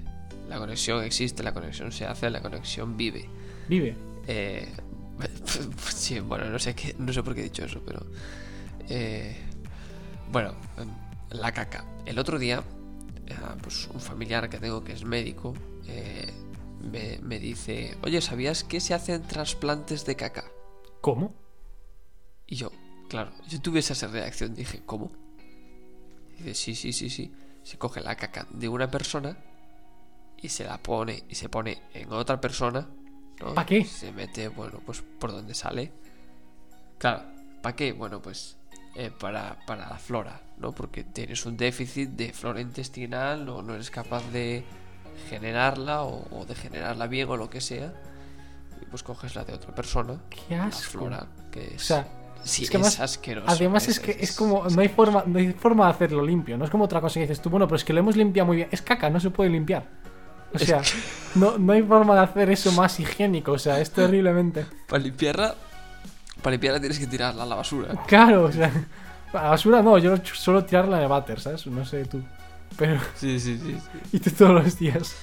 [0.50, 3.30] la conexión existe, la conexión se hace, la conexión vive.
[3.68, 3.96] Vive.
[4.28, 4.68] Eh,
[5.94, 8.06] sí, bueno, no sé qué, no sé por qué he dicho eso, pero.
[8.90, 9.36] eh,
[10.32, 10.54] bueno,
[11.30, 11.86] la caca.
[12.06, 12.64] El otro día,
[13.28, 15.54] eh, pues un familiar que tengo que es médico
[15.88, 16.32] eh,
[16.82, 20.46] me, me dice: Oye, ¿sabías que se hacen trasplantes de caca?
[21.02, 21.34] ¿Cómo?
[22.46, 22.72] Y yo,
[23.10, 25.12] claro, yo tuve esa reacción, dije, ¿cómo?
[26.40, 27.34] Y dice, sí, sí, sí, sí.
[27.64, 29.38] Se coge la caca de una persona
[30.42, 32.88] y se la pone y se pone en otra persona.
[33.40, 33.54] ¿No?
[33.54, 33.84] ¿Pa qué?
[33.86, 35.92] Se mete, bueno, pues por donde sale.
[36.98, 37.24] Claro,
[37.62, 37.92] ¿para qué?
[37.94, 38.58] Bueno, pues
[38.96, 40.74] eh, para, para la flora, ¿no?
[40.74, 44.64] Porque tienes un déficit de flora intestinal o no eres capaz de
[45.30, 47.94] generarla o, o de generarla bien o lo que sea.
[48.82, 50.20] Y pues coges la de otra persona.
[50.30, 50.92] Qué La asco.
[51.00, 51.82] flora, que es...
[51.84, 52.08] O sea,
[52.44, 53.48] Sí, es que es, además- asqueroso.
[53.50, 54.64] además es, que es como.
[54.70, 56.56] No hay, forma, no hay forma de hacerlo limpio.
[56.56, 58.46] No es como otra cosa que dices tú, bueno, pero es que lo hemos limpiado
[58.48, 58.70] muy bien.
[58.72, 59.90] Es caca, no se puede limpiar.
[60.54, 60.82] O sea,
[61.36, 63.54] no, no hay forma de hacer eso más higiénico.
[63.54, 64.66] O sea, es terriblemente.
[64.88, 65.56] Para limpiarla,
[66.42, 67.96] para limpiarla tienes que tirarla a la basura.
[68.08, 68.72] Claro, o sea.
[69.34, 71.68] A la basura no, yo suelo tirarla en el váter, ¿sabes?
[71.68, 72.22] No sé tú.
[72.78, 73.00] Pero.
[73.16, 73.78] Sí, sí, sí.
[74.12, 75.16] Y tú todos los días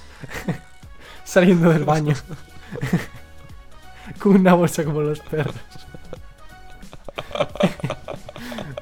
[1.23, 2.15] saliendo del baño
[4.19, 5.55] con una bolsa como los perros.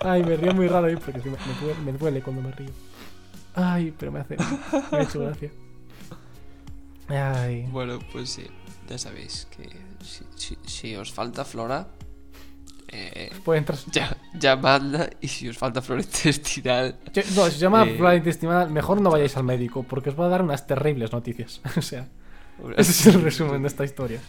[0.01, 2.71] Ay, me río muy raro ahí porque me, me duele, me duele cuando me río.
[3.55, 4.35] Ay, pero me hace.
[4.91, 5.49] Me ha hecho gracia.
[7.16, 7.64] Ay.
[7.72, 8.45] Bueno, pues sí,
[8.89, 9.70] ya sabéis que
[10.03, 11.88] si, si- si os falta flora,
[12.89, 13.32] eh,
[13.91, 17.95] ya, llamadla y si os falta flora intestinal, Yo- No, si se llama Eh.
[17.97, 21.61] flora intestinal, mejor no vayáis al médico porque os va a dar unas terribles noticias.
[21.78, 22.07] O sea,
[22.59, 24.20] una- ese es el resumen de esta historia.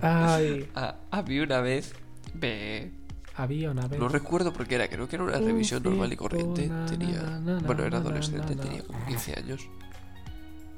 [0.00, 1.92] Ay, Ah, había una vez,
[2.34, 2.90] me,
[3.36, 4.00] había una vez.
[4.00, 7.40] no recuerdo por qué era, creo que era una Un revisión normal y corriente, tenía,
[7.64, 9.68] bueno, era adolescente, tenía como 15 años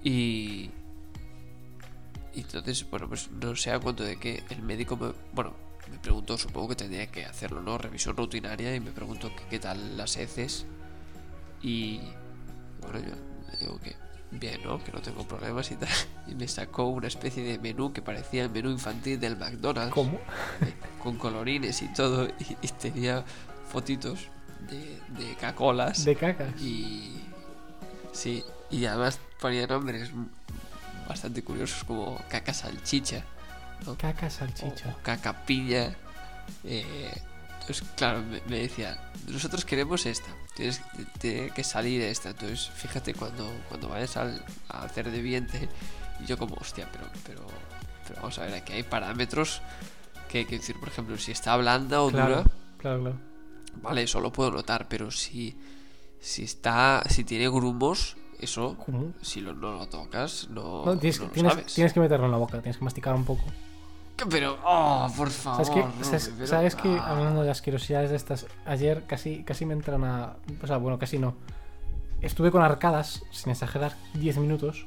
[0.02, 0.70] y...
[2.34, 5.54] Y entonces, bueno, pues no sé a cuánto de que el médico me, bueno,
[5.90, 7.78] me preguntó, supongo que tendría que hacerlo, ¿no?
[7.78, 10.66] Revisión rutinaria y me preguntó que qué tal las heces
[11.62, 12.00] y
[12.80, 13.94] bueno, yo digo que
[14.32, 14.82] bien, ¿no?
[14.82, 15.88] Que no tengo problemas y tal.
[16.26, 20.14] Y me sacó una especie de menú que parecía el menú infantil del McDonald's ¿Cómo?
[20.62, 20.72] eh,
[21.02, 23.22] con colorines y todo y, y tenía
[23.70, 24.20] fotitos
[24.70, 26.58] de, de cacolas De cacas.
[26.62, 27.12] y
[28.12, 30.10] sí, y además ponía nombres
[31.08, 33.24] bastante curiosos como caca salchicha
[33.86, 33.96] ¿no?
[33.98, 34.88] Caca salchicha.
[34.90, 35.94] o caca piña.
[36.64, 37.12] Eh,
[37.60, 38.98] entonces, claro, me, me decía,
[39.28, 42.30] nosotros queremos esta, tienes que- tiene que salir esta.
[42.30, 45.68] Entonces, fíjate cuando, cuando vayas al- a hacer de vientre,
[46.20, 47.46] y yo como, hostia, pero, pero,
[48.06, 49.60] pero vamos a ver, aquí hay parámetros
[50.28, 53.18] que hay que decir, por ejemplo, si está blanda o Claro, dura, claro, claro.
[53.82, 55.56] vale, eso lo puedo notar, pero si,
[56.20, 59.12] si está, si tiene grumos, eso, ¿Cómo?
[59.22, 61.74] si lo, no lo tocas, no, No, tienes, no lo tienes- sabes.
[61.74, 63.44] tienes que meterlo en la boca, tienes que masticar un poco.
[64.30, 65.64] Pero, oh, por favor.
[65.64, 65.82] ¿Sabes qué?
[65.90, 67.10] Rubi, ¿Sabes, pero- sabes que ah.
[67.10, 70.36] hablando de asquerosidades de estas, ayer casi, casi me entran a.
[70.62, 71.34] O sea, bueno, casi no.
[72.22, 74.86] Estuve con arcadas, sin exagerar, 10 minutos.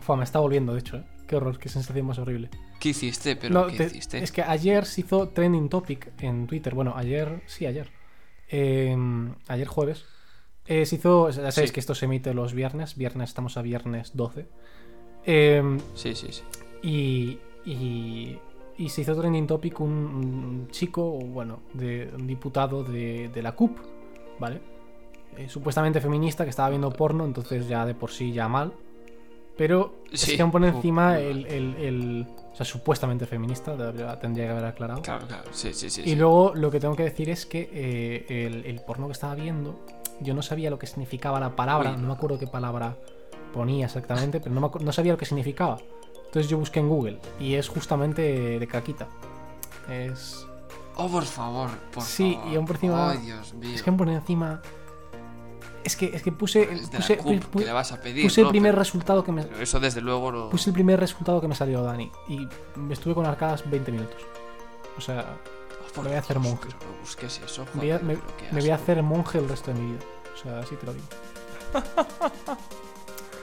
[0.00, 1.04] Fue, me está volviendo, de hecho, ¿eh?
[1.26, 2.50] Qué horror, qué sensación más horrible.
[2.80, 3.36] ¿Qué hiciste?
[3.36, 4.18] ¿Pero No, qué te- hiciste?
[4.22, 6.74] Es que ayer se hizo trending topic en Twitter.
[6.74, 7.90] Bueno, ayer, sí, ayer.
[8.48, 8.96] Eh,
[9.46, 10.04] ayer jueves.
[10.68, 11.74] Eh, se hizo, ya sabéis Sí.
[11.74, 12.96] que esto se emite los viernes.
[12.96, 14.46] Viernes, estamos a viernes 12.
[15.24, 16.42] Eh, Sí, sí, sí.
[16.82, 17.38] y,
[17.70, 18.38] y,
[18.76, 23.52] y se hizo trending topic un, un chico, bueno, de, un diputado de, de la
[23.52, 23.76] CUP,
[24.38, 24.60] ¿vale?
[25.36, 28.72] Eh, supuestamente feminista que estaba viendo porno, entonces ya de por sí ya mal.
[29.56, 30.36] Pero es Sí.
[30.36, 33.76] que aún pone encima el, el- el- O sea, supuestamente feminista,
[34.20, 35.00] tendría que haber aclarado.
[35.02, 35.44] Claro, claro.
[35.52, 36.00] Sí, sí, sí.
[36.02, 36.16] Y sí.
[36.16, 39.78] luego lo que tengo que decir es que eh, el, el porno que estaba viendo,
[40.20, 41.96] yo no sabía lo que significaba la palabra, Uy.
[42.00, 42.96] no me acuerdo qué palabra
[43.52, 45.78] ponía exactamente, pero no, me no sabía lo que significaba.
[46.26, 49.08] Entonces yo busqué en Google y es justamente de caquita.
[49.90, 50.46] Es.
[50.96, 52.52] Oh, por favor, por Sí, favor.
[52.52, 53.74] y aún por encima- Oh, Dios mío.
[53.74, 54.60] Es que por encima.
[55.84, 56.62] Es que, es que puse.
[56.70, 58.50] Es puse, la CUP, pu- que le vas a pedir, puse el ¿no?
[58.50, 59.46] primer Pero- resultado que me.
[59.60, 60.50] Eso desde luego no...
[60.50, 62.10] Puse el primer resultado que me salió Dani.
[62.28, 62.46] Y
[62.76, 64.20] me estuve con arcadas 20 minutos.
[64.98, 65.24] O sea,
[65.92, 66.68] por me voy a hacer monje.
[67.00, 68.82] Busques eso, me voy, a, joder, me- pero qué me voy a asco.
[68.84, 70.00] hacer monje el resto de mi vida.
[70.34, 71.06] O sea, así te lo digo.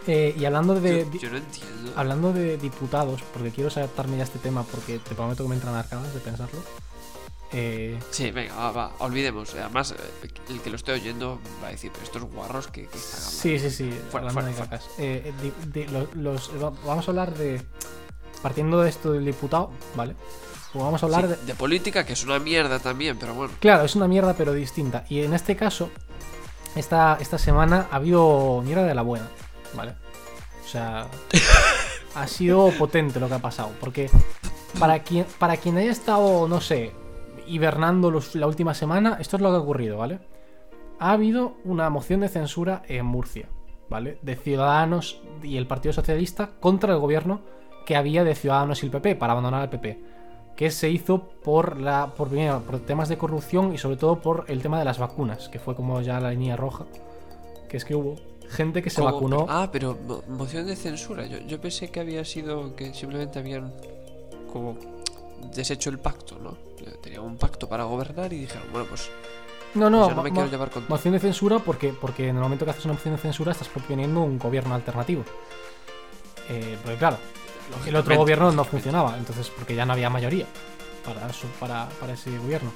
[0.08, 1.92] Eh, y hablando de, Yo, no entiendo.
[1.96, 5.74] hablando de diputados, porque quiero saltarme ya este tema porque te prometo que me entran
[5.74, 6.60] arcadas de pensarlo.
[7.52, 9.56] Eh, Sí, venga, va, va, olvidemos.
[9.56, 12.98] Además, eh, el que lo esté oyendo va a decir, pero estos guarros que, que
[12.98, 13.42] están hablando.
[13.42, 14.70] sí, sí, sí, Fuera, hablando fuera, de fuera.
[14.70, 14.90] cacas.
[15.00, 17.64] Eh, di- di- lo- los- va- vamos a hablar de.
[18.44, 20.16] Partiendo de esto del diputado, ¿vale?
[20.76, 21.36] Pues vamos a hablar Sí, de.
[21.46, 23.54] de política, que es una mierda también, pero bueno.
[23.62, 25.06] Claro, es una mierda, pero distinta.
[25.08, 25.90] Y en este caso,
[26.76, 29.30] esta, esta semana ha habido mierda de la buena,
[29.74, 29.94] ¿vale?
[30.66, 31.08] O sea,
[32.16, 33.72] ha sido potente lo que ha pasado.
[33.80, 34.10] Porque
[34.78, 36.92] para quien, para quien haya estado, no sé,
[37.48, 40.20] hibernando los- la última semana, esto es lo que ha ocurrido, ¿vale?
[41.00, 43.48] Ha habido una moción de censura en Murcia,
[43.90, 44.20] ¿vale?
[44.24, 47.40] De Ciudadanos y el Partido Socialista contra el gobierno
[47.86, 50.15] que había de Ciudadanos y el PP, para abandonar al PP
[50.56, 54.46] que se hizo por la por primero por temas de corrupción y sobre todo por
[54.48, 56.86] el tema de las vacunas, que fue como ya la línea roja,
[57.70, 58.16] que es que hubo
[58.50, 59.14] gente que se ¿Cómo?
[59.14, 59.46] vacunó.
[59.50, 61.26] Ah, pero mo- moción de censura.
[61.26, 63.74] Yo, yo pensé que había sido que simplemente habían
[64.54, 64.78] como
[65.54, 66.56] deshecho el pacto, ¿no?
[67.02, 69.10] Tenían un pacto para gobernar y dijeron, bueno, pues,
[69.74, 72.38] no, pues no, yo no me quiero llevar con moción de censura porque porque en
[72.38, 75.24] el momento que haces una moción de censura estás proponiendo un gobierno alternativo.
[76.50, 77.18] Eh, porque claro,
[77.86, 80.46] el otro gobierno no funcionaba, entonces porque ya no había mayoría
[81.04, 82.72] para eso, para, para ese gobierno.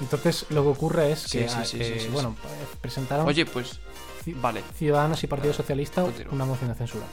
[0.00, 3.78] Entonces lo que ocurre es que, sí, ah, sí, eh, bueno, eh, presentaron Oye, pues,
[4.36, 4.62] vale.
[4.76, 6.32] Ciudadanos y Partido Socialista continúa.
[6.32, 7.06] una moción de censura.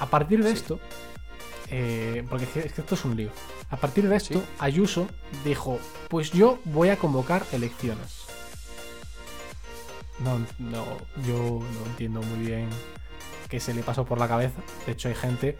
[0.00, 0.78] A partir de esto,
[1.70, 3.30] eh, porque es que- es que esto es un lío.
[3.70, 4.42] A partir de esto.
[4.58, 5.08] Ayuso
[5.44, 5.78] dijo:
[6.08, 8.26] Pues yo voy a convocar elecciones.
[10.18, 10.84] No, no,
[11.26, 12.68] yo no entiendo muy bien
[13.48, 14.60] que se le pasó por la cabeza.
[14.86, 15.56] De hecho, hay gente,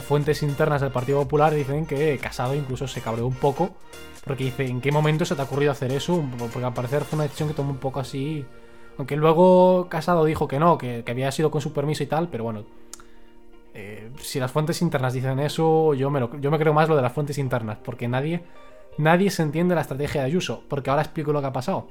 [0.00, 3.70] fuentes internas del Partido Popular dicen que Casado incluso se cabreó un poco
[4.24, 6.22] porque dice, ¿en qué momento se te ha ocurrido hacer eso?
[6.38, 8.44] Porque al parecer fue una decisión que tomó un poco así.
[8.98, 12.28] Aunque luego Casado dijo que no, que, que había sido con su permiso y tal,
[12.28, 12.64] pero bueno.
[13.74, 16.96] eh, si las fuentes internas dicen eso, yo me, lo- yo me creo más lo
[16.96, 18.42] de las fuentes internas, porque nadie,
[18.98, 20.64] nadie se entiende la estrategia de Ayuso.
[20.68, 21.88] Porque ahora explico lo que ha pasado.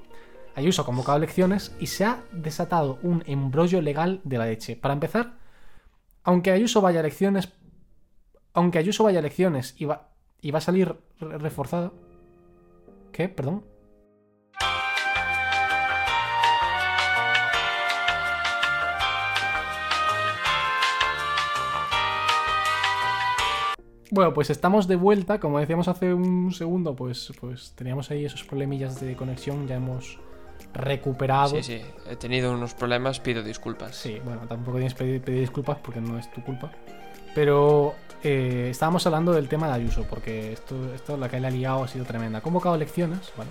[0.59, 4.75] Ayuso ha convocado elecciones y se ha desatado un embrollo legal de la leche.
[4.75, 5.37] Para empezar,
[6.23, 7.53] aunque Ayuso vaya a elecciones,
[8.53, 10.09] aunque Ayuso vaya a elecciones y va,
[10.53, 11.91] a salir re- reforzada.
[13.11, 13.29] ¿Qué?
[13.29, 13.63] Perdón.
[24.11, 28.43] Bueno, pues estamos de vuelta, como decíamos hace un segundo, pues, pues teníamos ahí esos
[28.43, 30.19] problemillas de conexión, ya hemos
[30.73, 31.49] recuperado.
[31.49, 33.95] Sí, sí, he tenido unos problemas, pido disculpas.
[33.95, 36.71] Sí, bueno, tampoco tienes que pedir, pedir disculpas porque no es tu culpa.
[37.35, 41.51] Pero eh, estábamos hablando del tema de Ayuso, porque esto, esto la que le ha
[41.51, 42.39] liado ha sido tremenda.
[42.39, 43.49] Ha convocado elecciones, ¿vale?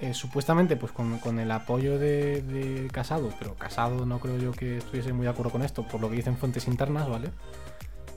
[0.00, 4.52] Eh, supuestamente, pues con, con el apoyo de, de Casado, pero Casado no creo yo
[4.52, 7.30] que estuviese muy de acuerdo con esto, por lo que dicen fuentes internas, ¿vale?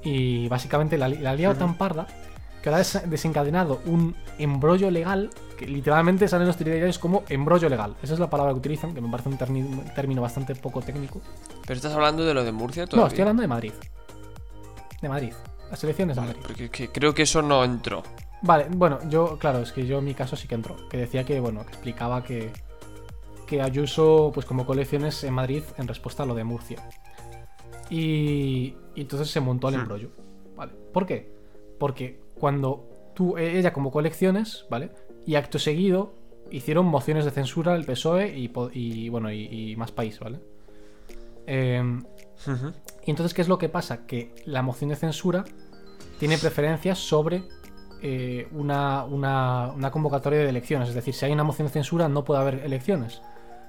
[0.03, 2.07] Y básicamente la ha liado tan parda
[2.62, 7.70] que ahora ha des- desencadenado un embrollo legal que literalmente salen los telediarios como embrollo
[7.70, 7.95] legal.
[8.03, 9.38] Esa es la palabra que utilizan, que me parece un
[9.95, 11.22] término bastante poco técnico.
[11.66, 13.07] Pero estás hablando de lo de Murcia No, todavía.
[13.09, 13.74] estoy hablando de Madrid.
[15.01, 15.34] De Madrid.
[15.70, 16.45] Las elecciones de Vale, Madrid.
[16.47, 18.03] porque que- creo que eso no entró.
[18.43, 20.76] Vale, bueno, yo, claro, es que yo en mi caso sí que entró.
[20.89, 22.51] Que decía que, bueno, que explicaba que,
[23.47, 26.78] que Ayuso, pues como elecciones en Madrid en respuesta a lo de Murcia.
[27.89, 29.80] Y, y entonces se montó el Hmm.
[29.82, 30.09] embrollo.
[30.55, 30.74] ¿Vale?
[30.93, 31.32] ¿Por qué?
[31.80, 34.91] Porque cuando tú, e- ella convocó elecciones, ¿vale?
[35.25, 36.13] Y acto seguido
[36.49, 40.39] hicieron mociones de censura el PSOE y, y, bueno, y, y más país, ¿vale?
[41.47, 42.03] Em,
[43.05, 44.05] y entonces, ¿qué es lo que pasa?
[44.05, 45.43] Que la moción de censura
[46.19, 47.43] tiene preferencias sobre
[48.03, 50.89] eh, una, una- una convocatoria de elecciones.
[50.89, 53.21] Es decir, si hay una moción de censura, no puede haber elecciones.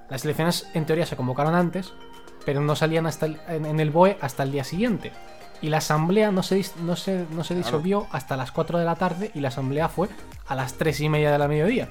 [0.09, 1.93] Las elecciones, en teoría, se convocaron antes,
[2.45, 5.11] pero no salían hasta el- en, en el BOE hasta el día siguiente.
[5.63, 7.65] Y la asamblea no se, dis- no se, no se Claro.
[7.65, 10.09] disolvió hasta las 4 de la tarde y la asamblea fue
[10.45, 11.89] a las 3 y media de la mediodía.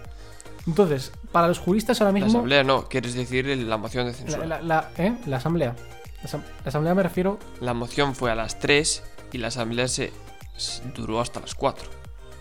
[0.66, 2.38] Entonces, para los juristas ahora La mismo...
[2.38, 4.46] asamblea no, quieres decir la moción de La, censura.
[4.46, 5.16] la- la- ¿eh?
[5.26, 5.74] La asamblea.
[6.22, 9.02] La, asam- la asamblea me refiero La moción fue a las 3
[9.32, 10.12] y la asamblea se,
[10.56, 11.88] se duró hasta las 4.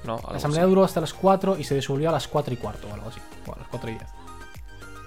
[0.04, 0.20] ¿no?
[0.30, 0.70] La asamblea así.
[0.70, 3.22] duró hasta las 4 y se disolvió a las 4 y cuarto o algo así.
[3.48, 4.04] O a las 4 y 10.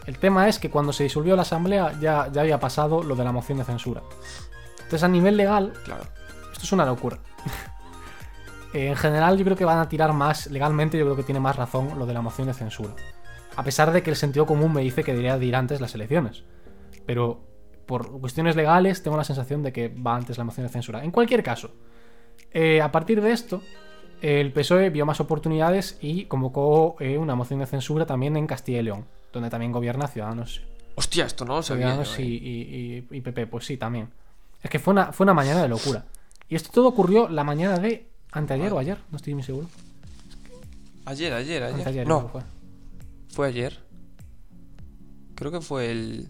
[0.06, 3.24] El tema es que cuando se disolvió la asamblea ya, ya había pasado lo de
[3.24, 4.02] la moción de censura.
[4.84, 6.04] Entonces a nivel legal, Claro.
[6.52, 7.18] esto es una locura.
[8.72, 11.38] Eh, en general yo creo que van a tirar más, legalmente yo creo que tiene
[11.38, 12.90] más razón lo de la moción de censura.
[13.54, 15.94] A pesar de que el sentido común me dice que debería de ir antes las
[15.94, 16.42] elecciones.
[17.06, 17.40] Pero
[17.86, 21.04] por cuestiones legales tengo la sensación de que va antes la moción de censura.
[21.04, 21.70] En cualquier caso,
[22.50, 23.62] eh, a partir de esto,
[24.22, 28.80] el PSOE vio más oportunidades y convocó eh, una moción de censura también en Castilla
[28.80, 30.62] y León, donde también gobierna Ciudadanos,
[30.96, 31.86] Hostia, esto no lo sabía.
[31.86, 33.46] Ciudadanos yo, y, y- y- y PP.
[33.46, 34.08] Pues sí, también.
[34.64, 36.04] Es que fue una, fue una mañana de locura.
[36.48, 39.68] Y esto todo ocurrió la mañana de anteayer o ayer, no estoy muy seguro.
[41.04, 41.78] Ayer, ayer, ayer.
[41.78, 42.40] Anteayer no, fue.
[43.28, 43.78] fue ayer.
[45.34, 46.28] Creo que fue el,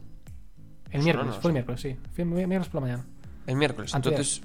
[0.91, 1.97] El miércoles, no, fue el miércoles, sí.
[2.15, 3.07] Fue el miércoles por la mañana.
[3.47, 3.95] el miércoles.
[3.95, 4.19] Anteayer.
[4.21, 4.43] Entonces,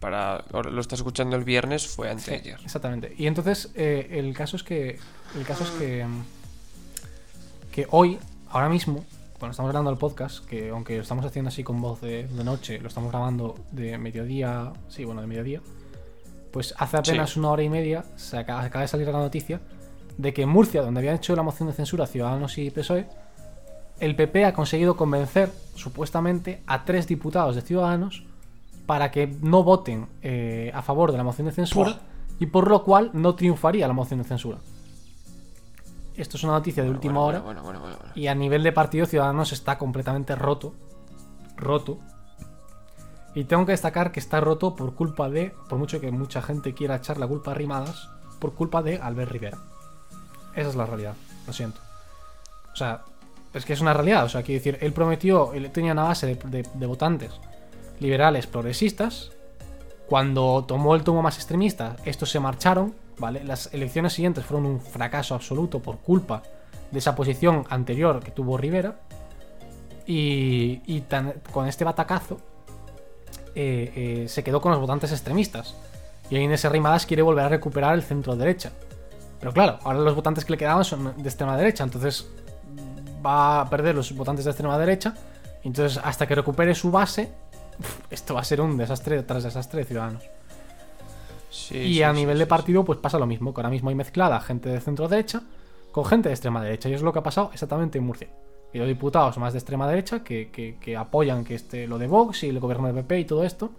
[0.00, 2.58] para lo estás escuchando el viernes, fue Sí, anteayer.
[2.64, 3.14] exactamente.
[3.16, 4.98] Y entonces eh, el caso es que
[5.36, 6.22] el caso es que mm,
[7.70, 8.18] que hoy,
[8.50, 9.04] ahora mismo,
[9.42, 12.44] cuando estamos grabando el podcast, que aunque lo estamos haciendo así con voz de, de
[12.44, 15.60] noche, lo estamos grabando de mediodía, sí, bueno, de mediodía,
[16.52, 17.40] pues hace apenas Sí.
[17.40, 19.60] una hora y media se acaba, acaba de salir la noticia
[20.16, 23.08] de que en Murcia, donde habían hecho la moción de censura Ciudadanos y PSOE,
[23.98, 28.22] el PP ha conseguido convencer, supuestamente, a tres diputados de Ciudadanos
[28.86, 31.98] para que no voten eh, a favor de la moción de censura
[32.38, 34.58] y por lo cual no triunfaría la moción de censura.
[36.16, 39.06] Esto es una noticia de Bueno, última bueno, hora Bueno, y a nivel de partido
[39.06, 40.74] Ciudadanos está completamente roto.
[41.56, 41.98] Roto.
[43.34, 46.74] Y tengo que destacar que está roto por culpa de, por mucho que mucha gente
[46.74, 49.58] quiera echar la culpa a Rimadas, por culpa de Albert Rivera.
[50.54, 51.14] Esa es la realidad,
[51.46, 51.80] lo siento.
[52.72, 53.04] O sea,
[53.54, 54.24] es que es una realidad.
[54.24, 57.32] O sea, quiero decir, él prometió, él tenía una base de, de- de votantes
[58.00, 59.32] liberales progresistas.
[60.08, 62.94] Cuando tomó el tomo más extremista, estos se marcharon,
[63.44, 66.42] Las elecciones siguientes fueron un fracaso absoluto por culpa
[66.90, 68.96] de esa posición anterior que tuvo Rivera.
[70.06, 71.04] Y, y
[71.52, 72.38] con este batacazo
[73.54, 73.92] eh,
[74.24, 75.74] eh, se quedó con los votantes extremistas.
[76.30, 78.72] Y ahí Inés Arrimadas quiere volver a recuperar el centro derecha.
[79.38, 82.26] Pero claro, ahora los votantes que le quedaban son de extrema derecha, entonces
[83.24, 85.14] va a perder los votantes de extrema derecha.
[85.62, 87.30] y Entonces, hasta que recupere su base,
[88.10, 90.22] esto va a ser un desastre tras desastre de Ciudadanos.
[91.52, 93.90] Sí, y sí, a nivel sí, de partido, pues pasa lo mismo, que ahora mismo
[93.90, 95.42] hay mezclada gente de centro derecha
[95.92, 96.88] con gente de extrema derecha.
[96.88, 98.28] Y es lo que ha pasado exactamente en Murcia.
[98.72, 102.06] Y los diputados más de extrema derecha que, que- que apoyan que este, lo de
[102.06, 103.70] Vox y el gobierno del PP y todo esto.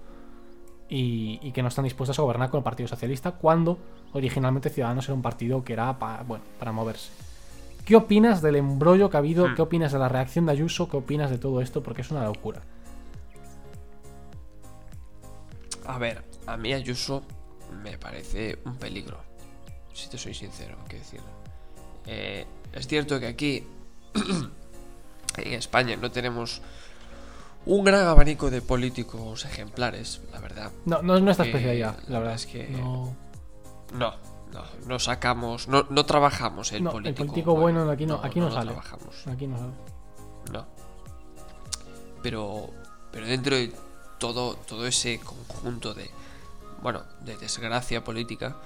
[0.87, 3.79] Y, y que no están dispuestos a gobernar con el Partido Socialista cuando
[4.13, 7.09] originalmente Ciudadanos era un partido que era pa- bueno, para moverse.
[7.83, 9.47] ¿Qué opinas del embrollo que ha habido?
[9.47, 9.55] Hmm.
[9.55, 10.87] ¿Qué opinas de la reacción de Ayuso?
[10.87, 11.81] ¿Qué opinas de todo esto?
[11.81, 12.61] Porque es una locura.
[15.85, 17.23] A ver, a mí Ayuso
[17.83, 19.17] me parece un peligro.
[19.93, 21.27] Si te soy sincero, hay que decirlo.
[22.05, 23.63] Eh, es cierto que aquí,
[25.37, 26.61] en España, no tenemos
[27.65, 30.71] un gran abanico de políticos ejemplares, la verdad.
[30.85, 32.35] No, no es nuestra Que especialidad, la verdad.
[32.35, 33.15] es que- No.
[33.93, 34.15] No,
[34.51, 37.27] no, no sacamos, no, no trabajamos el No, el político.
[37.27, 38.71] político bueno aquí no- aquí no sale.
[38.71, 39.27] trabajamos.
[39.27, 39.71] Aquí no sabe.
[40.51, 40.65] No.
[42.21, 42.69] Pero,
[43.11, 43.71] pero dentro de
[44.19, 46.09] todo, todo ese conjunto de,
[46.83, 48.57] bueno, de desgracia política,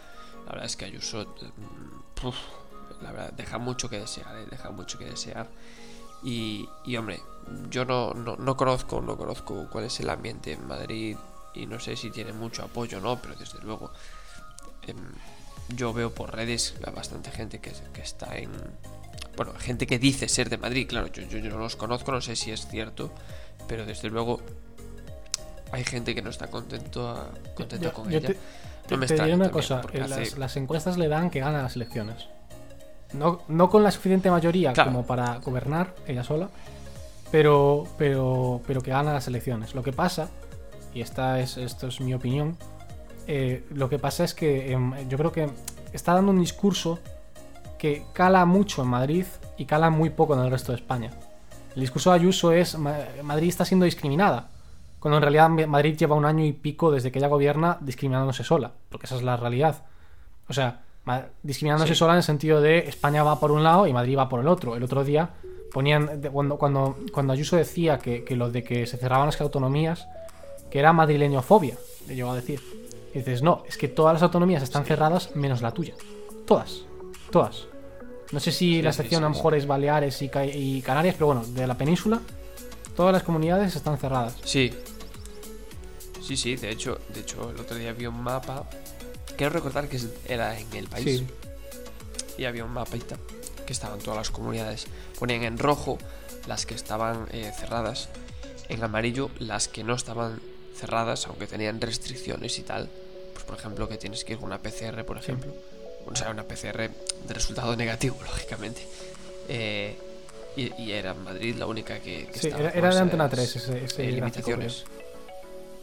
[0.46, 4.48] la verdad es que Ayuso, mm, la verdad, deja mucho que desear, ¿eh?
[4.50, 5.48] deja mucho que desear.
[6.24, 7.22] Y, y, hombre,
[7.70, 11.16] yo no, no, no conozco, no conozco cuál es el ambiente en Madrid
[11.54, 13.92] y no sé si tiene mucho apoyo o no, pero desde luego
[14.88, 14.98] em,
[15.76, 18.52] yo veo por redes a bastante gente que, que está en...
[19.36, 22.22] Bueno, gente que dice ser de Madrid, claro, yo, yo, yo no los conozco, no
[22.22, 23.12] sé si es cierto,
[23.68, 24.42] pero desde luego
[25.72, 27.30] hay gente que no está contento a-
[27.80, 28.28] Yo- con yo ella.
[28.30, 28.40] te, no
[28.88, 31.76] te- me te diré una cosa, eh, hace- las, encuestas le dan que gana las
[31.76, 32.28] elecciones.
[33.14, 34.92] No, no con la suficiente mayoría Claro.
[34.92, 36.50] como para gobernar ella sola,
[37.32, 39.76] pero, pero, pero que gana las elecciones.
[39.76, 40.30] Lo que pasa,
[40.94, 42.58] y esta es, esto es mi opinión,
[43.28, 45.50] eh, lo que pasa es que em, yo creo que
[45.94, 47.00] está dando un discurso
[47.78, 49.26] que cala mucho en Madrid
[49.58, 51.12] y cala muy poco en el resto de España.
[51.76, 54.48] El discurso de Ayuso es Ma- Madrid está siendo discriminada,
[55.00, 58.44] cuando en realidad Ma- Madrid lleva un año y pico desde que ella gobierna discriminándose
[58.44, 59.84] sola, porque esa es la realidad.
[60.50, 60.82] O sea,
[61.44, 62.00] discriminándose Sí.
[62.00, 64.48] sola en el sentido de España va por un lado y Madrid va por el
[64.48, 64.76] otro.
[64.76, 65.30] El otro día
[65.72, 70.08] ponían, cuando, cuando, cuando Ayuso decía que, que lo de que se cerraban las autonomías,
[70.72, 71.76] que era madrileñofobia,
[72.08, 72.62] le llegó a decir.
[73.14, 75.94] Y dices, no, es que todas las autonomías están cerradas menos la tuya.
[76.46, 76.84] Todas,
[77.32, 77.66] todas.
[78.32, 79.40] No sé si Sí, la sí, excepción sí, a lo sí.
[79.40, 82.20] mejor es Baleares y, y Canarias, pero bueno, de la península,
[82.98, 84.34] todas las comunidades están cerradas.
[84.44, 84.74] Sí.
[86.22, 88.68] Sí, sí, de hecho, de hecho, el otro día vi un mapa.
[89.38, 91.20] Quiero recordar que era en el país.
[91.20, 91.28] Sí.
[92.40, 93.16] Y había un mapita
[93.66, 94.88] que estaban todas las comunidades.
[95.20, 96.00] Ponían en rojo
[96.48, 98.10] las que estaban eh, cerradas.
[98.68, 100.42] En amarillo las que no estaban
[100.76, 102.90] cerradas, aunque tenían restricciones y tal.
[103.34, 105.54] Pues por ejemplo que tienes que ir con una PCR, por ejemplo.
[106.08, 106.90] O sea, una PCR
[107.28, 108.82] de resultado negativo, lógicamente.
[109.50, 109.96] Eh,
[110.58, 113.56] y, y era Madrid la única que, que Sí, estaba era, era de Antena 3
[113.56, 114.84] ese, ese eh, limitaciones.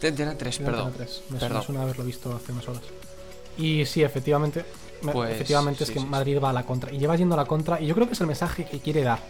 [0.00, 0.68] De Antena 3, creo.
[0.68, 0.86] Era perdón.
[0.92, 1.22] Antena 3.
[1.30, 1.58] Me, perdón.
[1.58, 2.82] me suena haberlo visto hace unas horas.
[3.56, 4.64] Y sí, efectivamente,
[5.02, 6.04] me- Pues, efectivamente es que sí.
[6.06, 6.92] Madrid va a la contra.
[6.92, 7.80] Y lleva yendo a la contra.
[7.80, 9.20] Y yo creo que es el mensaje que quiere dar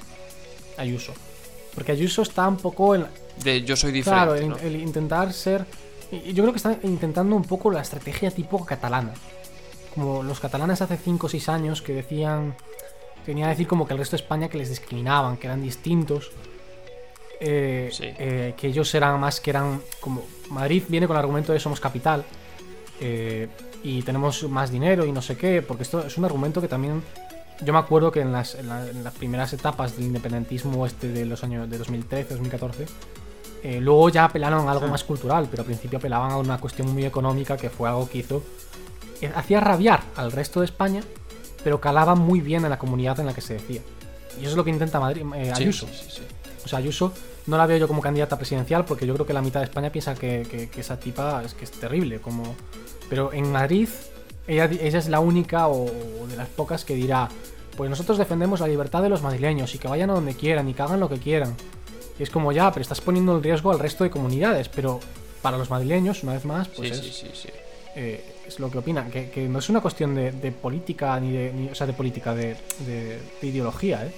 [0.77, 1.13] Ayuso.
[1.75, 3.07] Porque Ayuso está un poco en,
[3.43, 4.25] De yo soy diferente.
[4.25, 4.57] Claro, el, ¿no?
[4.59, 5.67] el intentar ser.
[6.11, 9.13] Yo creo que están intentando un poco la estrategia tipo catalana.
[9.95, 12.57] Como los catalanes hace 5 o 6 años que decían.
[13.27, 16.31] Venía a decir como que el resto de España que les discriminaban, que eran distintos.
[17.41, 18.05] eh, Sí.
[18.19, 19.81] eh, que ellos eran más que eran.
[20.01, 20.23] Como.
[20.51, 22.25] Madrid viene con el argumento de somos capital.
[23.01, 23.49] eh,
[23.83, 25.61] y tenemos más dinero y no sé qué.
[25.63, 27.03] Porque esto es un argumento que también.
[27.61, 31.09] Yo me acuerdo que en las, en la- en las primeras etapas del independentismo este
[31.09, 32.87] de los años de 2013, 2014,
[33.65, 34.91] eh, luego ya apelaron a algo Sí.
[34.93, 38.19] más cultural, pero al principio apelaban a una cuestión muy económica que fue algo que
[38.19, 38.43] hizo.
[39.35, 41.03] hacía rabiar al resto de España,
[41.65, 43.81] pero calaba muy bien en la comunidad en la que se decía.
[44.39, 45.87] Y eso es lo que intenta Madrid, eh, Ayuso.
[45.89, 46.23] sí, sí, sí.
[46.65, 47.13] O sea, Ayuso
[47.47, 49.91] no la veo yo como candidata presidencial porque yo creo que la mitad de España
[49.91, 52.21] piensa que, que- que esa tipa es que es terrible.
[52.21, 52.55] Como...
[53.11, 53.89] Pero en Madrid,
[54.47, 55.85] ella, ella es la única o,
[56.23, 57.29] o de las pocas que dirá:
[57.77, 60.75] Pues nosotros defendemos la libertad de los madrileños y que vayan a donde quieran y
[60.75, 61.55] que hagan lo que quieran.
[62.19, 64.69] Y es como ya, pero estás poniendo en riesgo al resto de comunidades.
[64.71, 65.01] Pero
[65.43, 67.49] para los madrileños, una vez más, pues es, sí, sí, sí.
[67.95, 69.11] eh, es lo que opinan.
[69.11, 71.53] Que, que no es una cuestión de, de política, ni de.
[71.53, 74.13] ni- o sea, de política, de, de- de ideología, ¿eh?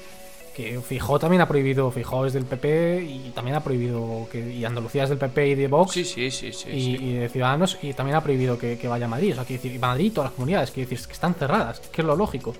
[0.55, 4.41] Que Fijó también ha prohibido, Fijó es del PP y también ha prohibido que.
[4.53, 5.93] Y Andalucía es del PP y de Vox.
[5.93, 7.05] Sí, sí, sí, sí, y, sí.
[7.05, 9.33] y de Ciudadanos, y también ha prohibido que, que vaya a Madrid.
[9.33, 11.81] O sea, quiere decir, y Madrid y todas las comunidades, quiere decir, que están cerradas,
[11.81, 12.55] que es lo lógico.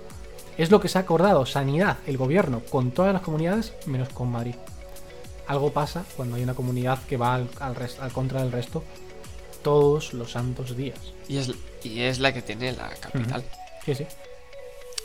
[0.59, 4.29] Es lo que se ha acordado Sanidad, el gobierno, con todas las comunidades, menos con
[4.31, 4.55] Madrid.
[5.47, 8.83] Algo pasa cuando hay una comunidad que va al, al contra del resto
[9.67, 10.97] todos los santos días.
[11.27, 11.51] Y es,
[11.83, 13.43] y es la que tiene la capital.
[13.83, 14.05] Sí, sí.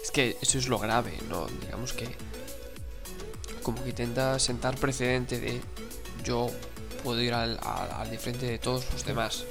[0.05, 1.49] Es que eso es lo grave, ¿no?
[1.49, 2.07] Digamos que
[3.65, 5.61] como que intenta sentar precedente de
[6.23, 6.49] yo
[7.03, 9.45] puedo ir al, al, al de frente de todos los demás,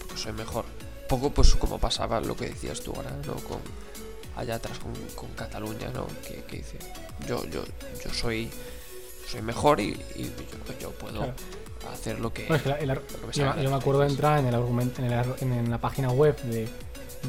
[0.00, 0.64] porque soy mejor.
[1.08, 3.34] Poco pues como pasaba lo que decías tú ahora, ¿no?
[3.36, 3.60] Con,
[4.34, 6.08] allá atrás con, con Cataluña, ¿no?
[6.26, 6.78] Que, que dice,
[7.28, 7.62] yo, yo,
[8.04, 8.50] yo soy,
[9.28, 11.34] soy mejor y, y yo, yo puedo Claro.
[11.92, 12.46] Hacer lo que...
[12.52, 12.94] Es que la- el lo
[13.30, 15.78] que yo, yo me acuerdo de entrar en el argumento, en, el en- en la
[15.78, 16.68] página web de,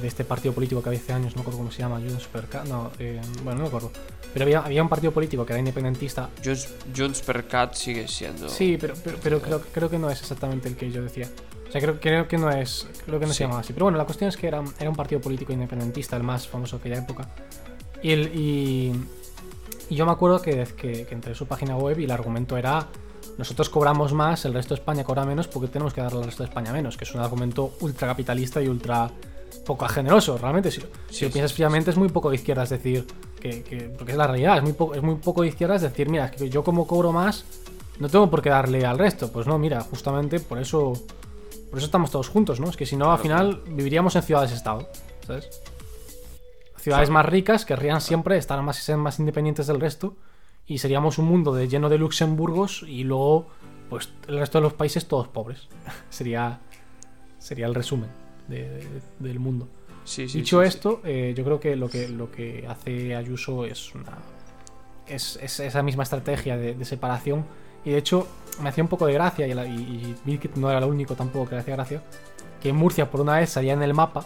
[0.02, 2.28] de este partido político que había hace años, no me acuerdo cómo se llama, Junts
[2.28, 3.92] per Ca- no, eh, bueno, no me acuerdo.
[4.34, 6.30] Pero había, había un partido político que era independentista.
[6.44, 8.50] Junts, Junts per Cat sigue siendo...
[8.50, 11.28] Sí, pero, pero, pero creo, creo que no es exactamente el que yo decía.
[11.68, 13.40] O sea, creo, creo que no es, creo que no Sí.
[13.40, 13.74] se llamaba así.
[13.74, 16.78] Pero bueno, la cuestión es que era, era un partido político independentista, el más famoso
[16.78, 17.28] de aquella época.
[18.02, 18.94] Y, el, y,
[19.90, 22.56] y yo me acuerdo que, que, que entré en su página web y el argumento
[22.58, 22.88] era
[23.38, 26.44] nosotros cobramos más, el resto de España cobra menos porque tenemos que darle al resto
[26.44, 29.10] de España menos, que es un argumento ultra capitalista y ultra
[29.66, 30.72] poco generoso, realmente.
[30.72, 33.06] Si, si Sí, lo sí, piensas sí, fríamente es muy poco de izquierda, es decir,
[33.40, 35.82] que, que- porque es la realidad, es muy, poco, es muy poco de izquierda, es
[35.84, 37.46] decir, mira, es que yo como cobro más,
[38.00, 39.32] no tengo por qué darle al resto.
[39.32, 40.94] Pues no, mira, justamente por eso,
[41.70, 42.70] por eso estamos todos juntos, ¿no?
[42.70, 44.88] Es que si no, al Claro, final viviríamos en ciudades-estado,
[45.26, 45.50] ¿sabes?
[46.78, 50.16] Ciudades más ricas querrían siempre estar más, ser más independientes del resto
[50.68, 53.48] y seríamos un mundo de, lleno de Luxemburgos y luego,
[53.90, 55.68] pues, el resto de los países todos pobres.
[56.10, 56.60] sería,
[57.40, 58.10] sería el resumen
[58.48, 59.68] de- de- del mundo.
[60.04, 63.66] Sí, sí, Dicho sí, esto, eh, yo creo que lo que lo que hace Ayuso
[63.66, 64.18] es una
[65.06, 67.46] es, es esa misma estrategia de, de separación
[67.84, 68.26] y de hecho
[68.62, 71.50] me hacía un poco de gracia y, la- y, que no era lo único tampoco
[71.50, 72.02] que le hacía gracia
[72.62, 74.26] que Murcia por una vez salía en el mapa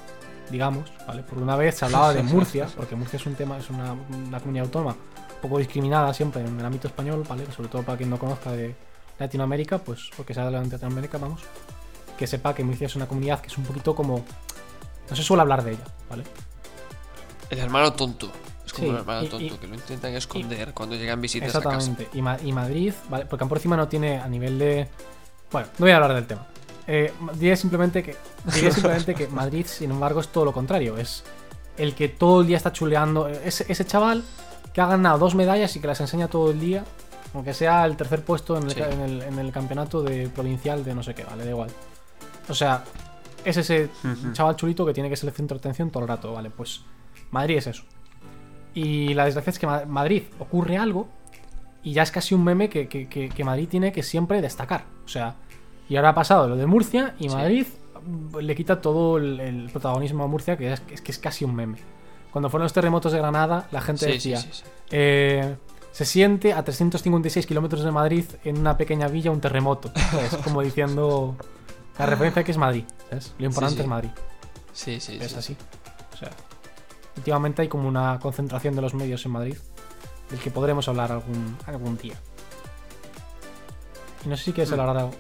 [0.52, 3.70] digamos vale por una vez se hablaba de Murcia porque Murcia es un tema es
[3.72, 4.96] una, una comunidad autónoma
[5.42, 8.76] poco discriminada siempre en el ámbito español vale sobre todo para quien no conozca de
[9.20, 11.42] Latinoamérica pues porque sea de Latinoamérica vamos
[12.18, 14.24] que sepa que Murcia es una comunidad que es un poquito como
[15.10, 16.24] no se suele hablar de ella vale
[17.50, 18.32] El hermano tonto.
[18.66, 21.54] Es como Sí, el hermano y- tonto, y- que lo intentan esconder cuando llegan visitas
[21.56, 21.76] a casa.
[21.78, 22.18] Exactamente.
[22.18, 23.26] Y, Ma- y Madrid, ¿vale?
[23.26, 24.88] Porque por encima no tiene a nivel de.
[25.52, 26.48] Bueno, no voy a hablar del tema.
[26.88, 28.16] Eh, diré simplemente que.
[28.56, 30.98] Diré simplemente que Madrid, sin embargo, es todo lo contrario.
[30.98, 31.26] Es
[31.76, 33.28] el que todo el día está chuleando.
[33.28, 34.24] Ese, ese chaval
[34.74, 36.84] que ha ganado dos medallas y que las enseña todo el día.
[37.34, 38.82] Aunque sea el tercer puesto en el, Sí.
[38.82, 41.70] en el- en el campeonato de provincial de no sé qué, vale, da igual.
[42.50, 42.84] O sea,
[43.46, 43.90] es ese
[44.34, 46.50] chaval chulito que tiene que ser el centro de atención todo el rato, ¿vale?
[46.50, 46.82] Pues
[47.32, 47.84] Madrid es eso.
[48.74, 51.08] Y la desgracia es que Ma- Madrid ocurre algo
[51.84, 54.84] y ya es casi un meme que, que- que- que Madrid tiene que siempre destacar.
[55.06, 55.36] O sea,
[55.90, 57.30] y ahora ha pasado lo de Murcia y.
[57.30, 57.66] Madrid
[58.40, 61.56] le quita todo el, el protagonismo a Murcia, que es, es que es casi un
[61.56, 61.78] meme.
[62.32, 65.56] Cuando fueron los terremotos de Granada, la gente Sí, decía, sí, sí, eh,
[65.92, 69.92] se siente a 356 kilómetros de Madrid en una pequeña villa un terremoto.
[70.26, 71.36] Es como diciendo
[72.00, 72.86] la referencia que es Madrid.
[73.10, 73.34] ¿sabes?
[73.38, 74.12] Lo importante es Madrid.
[74.74, 75.38] Sí, sí, Es sí.
[75.38, 75.58] así.
[76.14, 76.30] O sea,
[77.18, 79.58] últimamente hay como una concentración de los medios en Madrid
[80.30, 82.16] del que podremos hablar algún, algún día.
[84.26, 84.80] Y no sé si quieres Mm.
[84.80, 85.14] hablar de algo.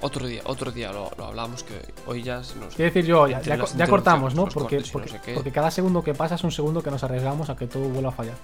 [0.00, 2.74] Otro día, otro día lo, lo hablamos que hoy ya nos...
[2.74, 4.46] Quiero decir yo, ya, ya, cortamos, ¿no?
[4.46, 7.50] Porque, no porque, sé porque cada segundo que pasa es un segundo que nos arriesgamos
[7.50, 8.36] a que todo vuelva a fallar.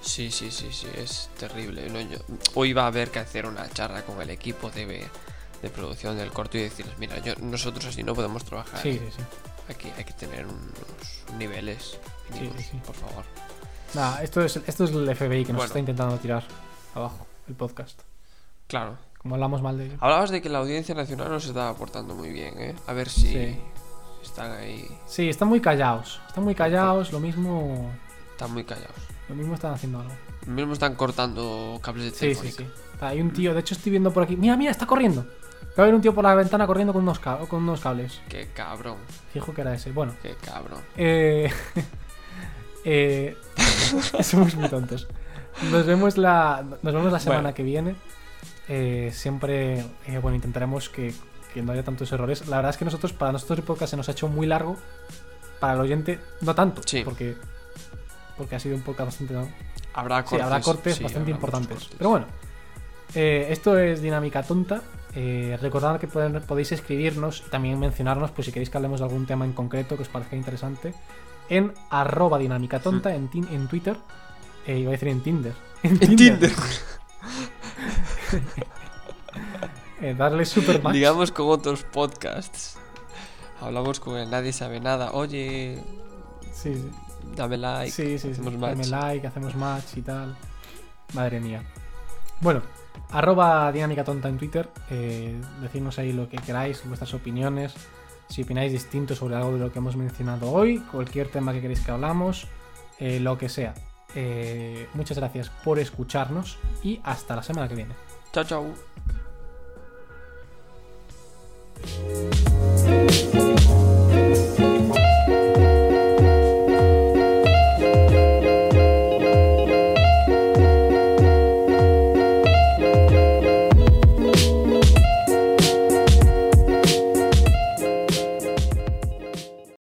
[0.00, 1.88] Sí, sí, sí, sí, es terrible.
[1.90, 2.00] ¿no?
[2.00, 2.18] Yo-
[2.54, 5.06] hoy va a haber que hacer una charla con el equipo de,
[5.62, 8.80] de producción del corto y decirles, mira, yo, nosotros así no podemos trabajar.
[8.80, 9.02] Sí, ¿eh?
[9.10, 9.22] sí, sí.
[9.72, 11.98] Aquí hay que tener unos niveles
[12.32, 12.80] mínimos, sí, sí.
[12.86, 13.24] por favor.
[13.94, 15.64] Nada, esto es, esto es el FBI que nos Bueno.
[15.64, 16.44] está intentando tirar
[16.94, 18.00] abajo, el podcast.
[18.68, 18.96] Claro.
[19.26, 19.96] Como hablamos mal de ello.
[19.98, 22.76] Hablabas de que la audiencia nacional nos estaba portando muy bien, ¿eh?
[22.86, 23.58] A ver si Sí.
[24.22, 26.20] están ahí, Sí, están muy callados.
[26.28, 27.90] Están muy callados, lo mismo.
[28.30, 28.94] están muy callados.
[29.28, 30.12] Lo mismo están haciendo algo.
[30.46, 32.50] Mismo están cortando cables de Sí, teléfono.
[32.50, 32.66] sí, sí.
[33.00, 34.36] Hay un tío, de hecho estoy viendo por aquí.
[34.36, 35.22] Mira, mira, está corriendo.
[35.76, 38.20] Va a haber un tío por la ventana corriendo con unos, con unos cables.
[38.28, 38.98] Qué cabrón,
[39.32, 39.90] Fijo que era ese.
[39.90, 40.78] Bueno, qué cabrón.
[40.96, 41.50] eh,
[42.84, 43.36] eh,
[44.22, 45.08] somos muy tontos.
[45.72, 47.54] Nos vemos la, nos vemos la semana Bueno.
[47.56, 47.96] que viene.
[48.68, 51.14] Eh, siempre, eh, bueno, intentaremos que,
[51.54, 52.46] que no haya tantos errores.
[52.48, 54.76] La verdad es que nosotros, para nosotros el podcast se nos ha hecho muy largo.
[55.60, 56.82] Para el oyente, no tanto.
[56.84, 57.02] Sí.
[57.04, 57.36] Porque,
[58.36, 59.34] porque ha sido un podcast bastante.
[59.94, 60.44] Habrá Sí, cortes.
[60.46, 61.78] habrá cortes sí, bastante habrá importantes.
[61.78, 61.94] cortes.
[61.96, 62.26] Pero bueno,
[63.14, 64.82] eh, esto es Dinámica Tonta.
[65.62, 69.24] Recordad que pueden- podéis escribirnos y también mencionarnos, pues si queréis que hablemos de algún
[69.24, 70.92] tema en concreto que os parezca interesante,
[71.48, 73.28] en arroba Dinámica Tonta en,
[73.68, 73.96] Twitter.
[74.66, 75.54] Iba a decir en Tinder.
[75.82, 76.52] En En Tinder.
[80.02, 80.94] Eh, darle super match.
[80.94, 82.78] Digamos con otros podcasts.
[83.60, 85.12] Hablamos con el Nadie Sabe Nada.
[85.12, 85.82] Oye,
[86.52, 86.90] Sí, sí.
[87.34, 87.90] dame like.
[87.90, 88.30] sí, sí, sí.
[88.32, 88.88] hacemos Dame match.
[88.88, 90.36] like, hacemos match y tal.
[91.14, 91.62] Madre mía.
[92.40, 92.60] Bueno,
[93.10, 94.68] arroba dinámica tonta en Twitter.
[94.90, 97.74] Eh, decidnos ahí lo que queráis, vuestras opiniones.
[98.28, 101.80] Si opináis distinto sobre algo de lo que hemos mencionado hoy, cualquier tema que queréis
[101.80, 102.48] que hablamos,
[102.98, 103.72] eh, lo que sea.
[104.14, 107.94] Eh, muchas gracias por escucharnos y hasta la semana que viene.
[108.36, 108.74] Ciao, ciao.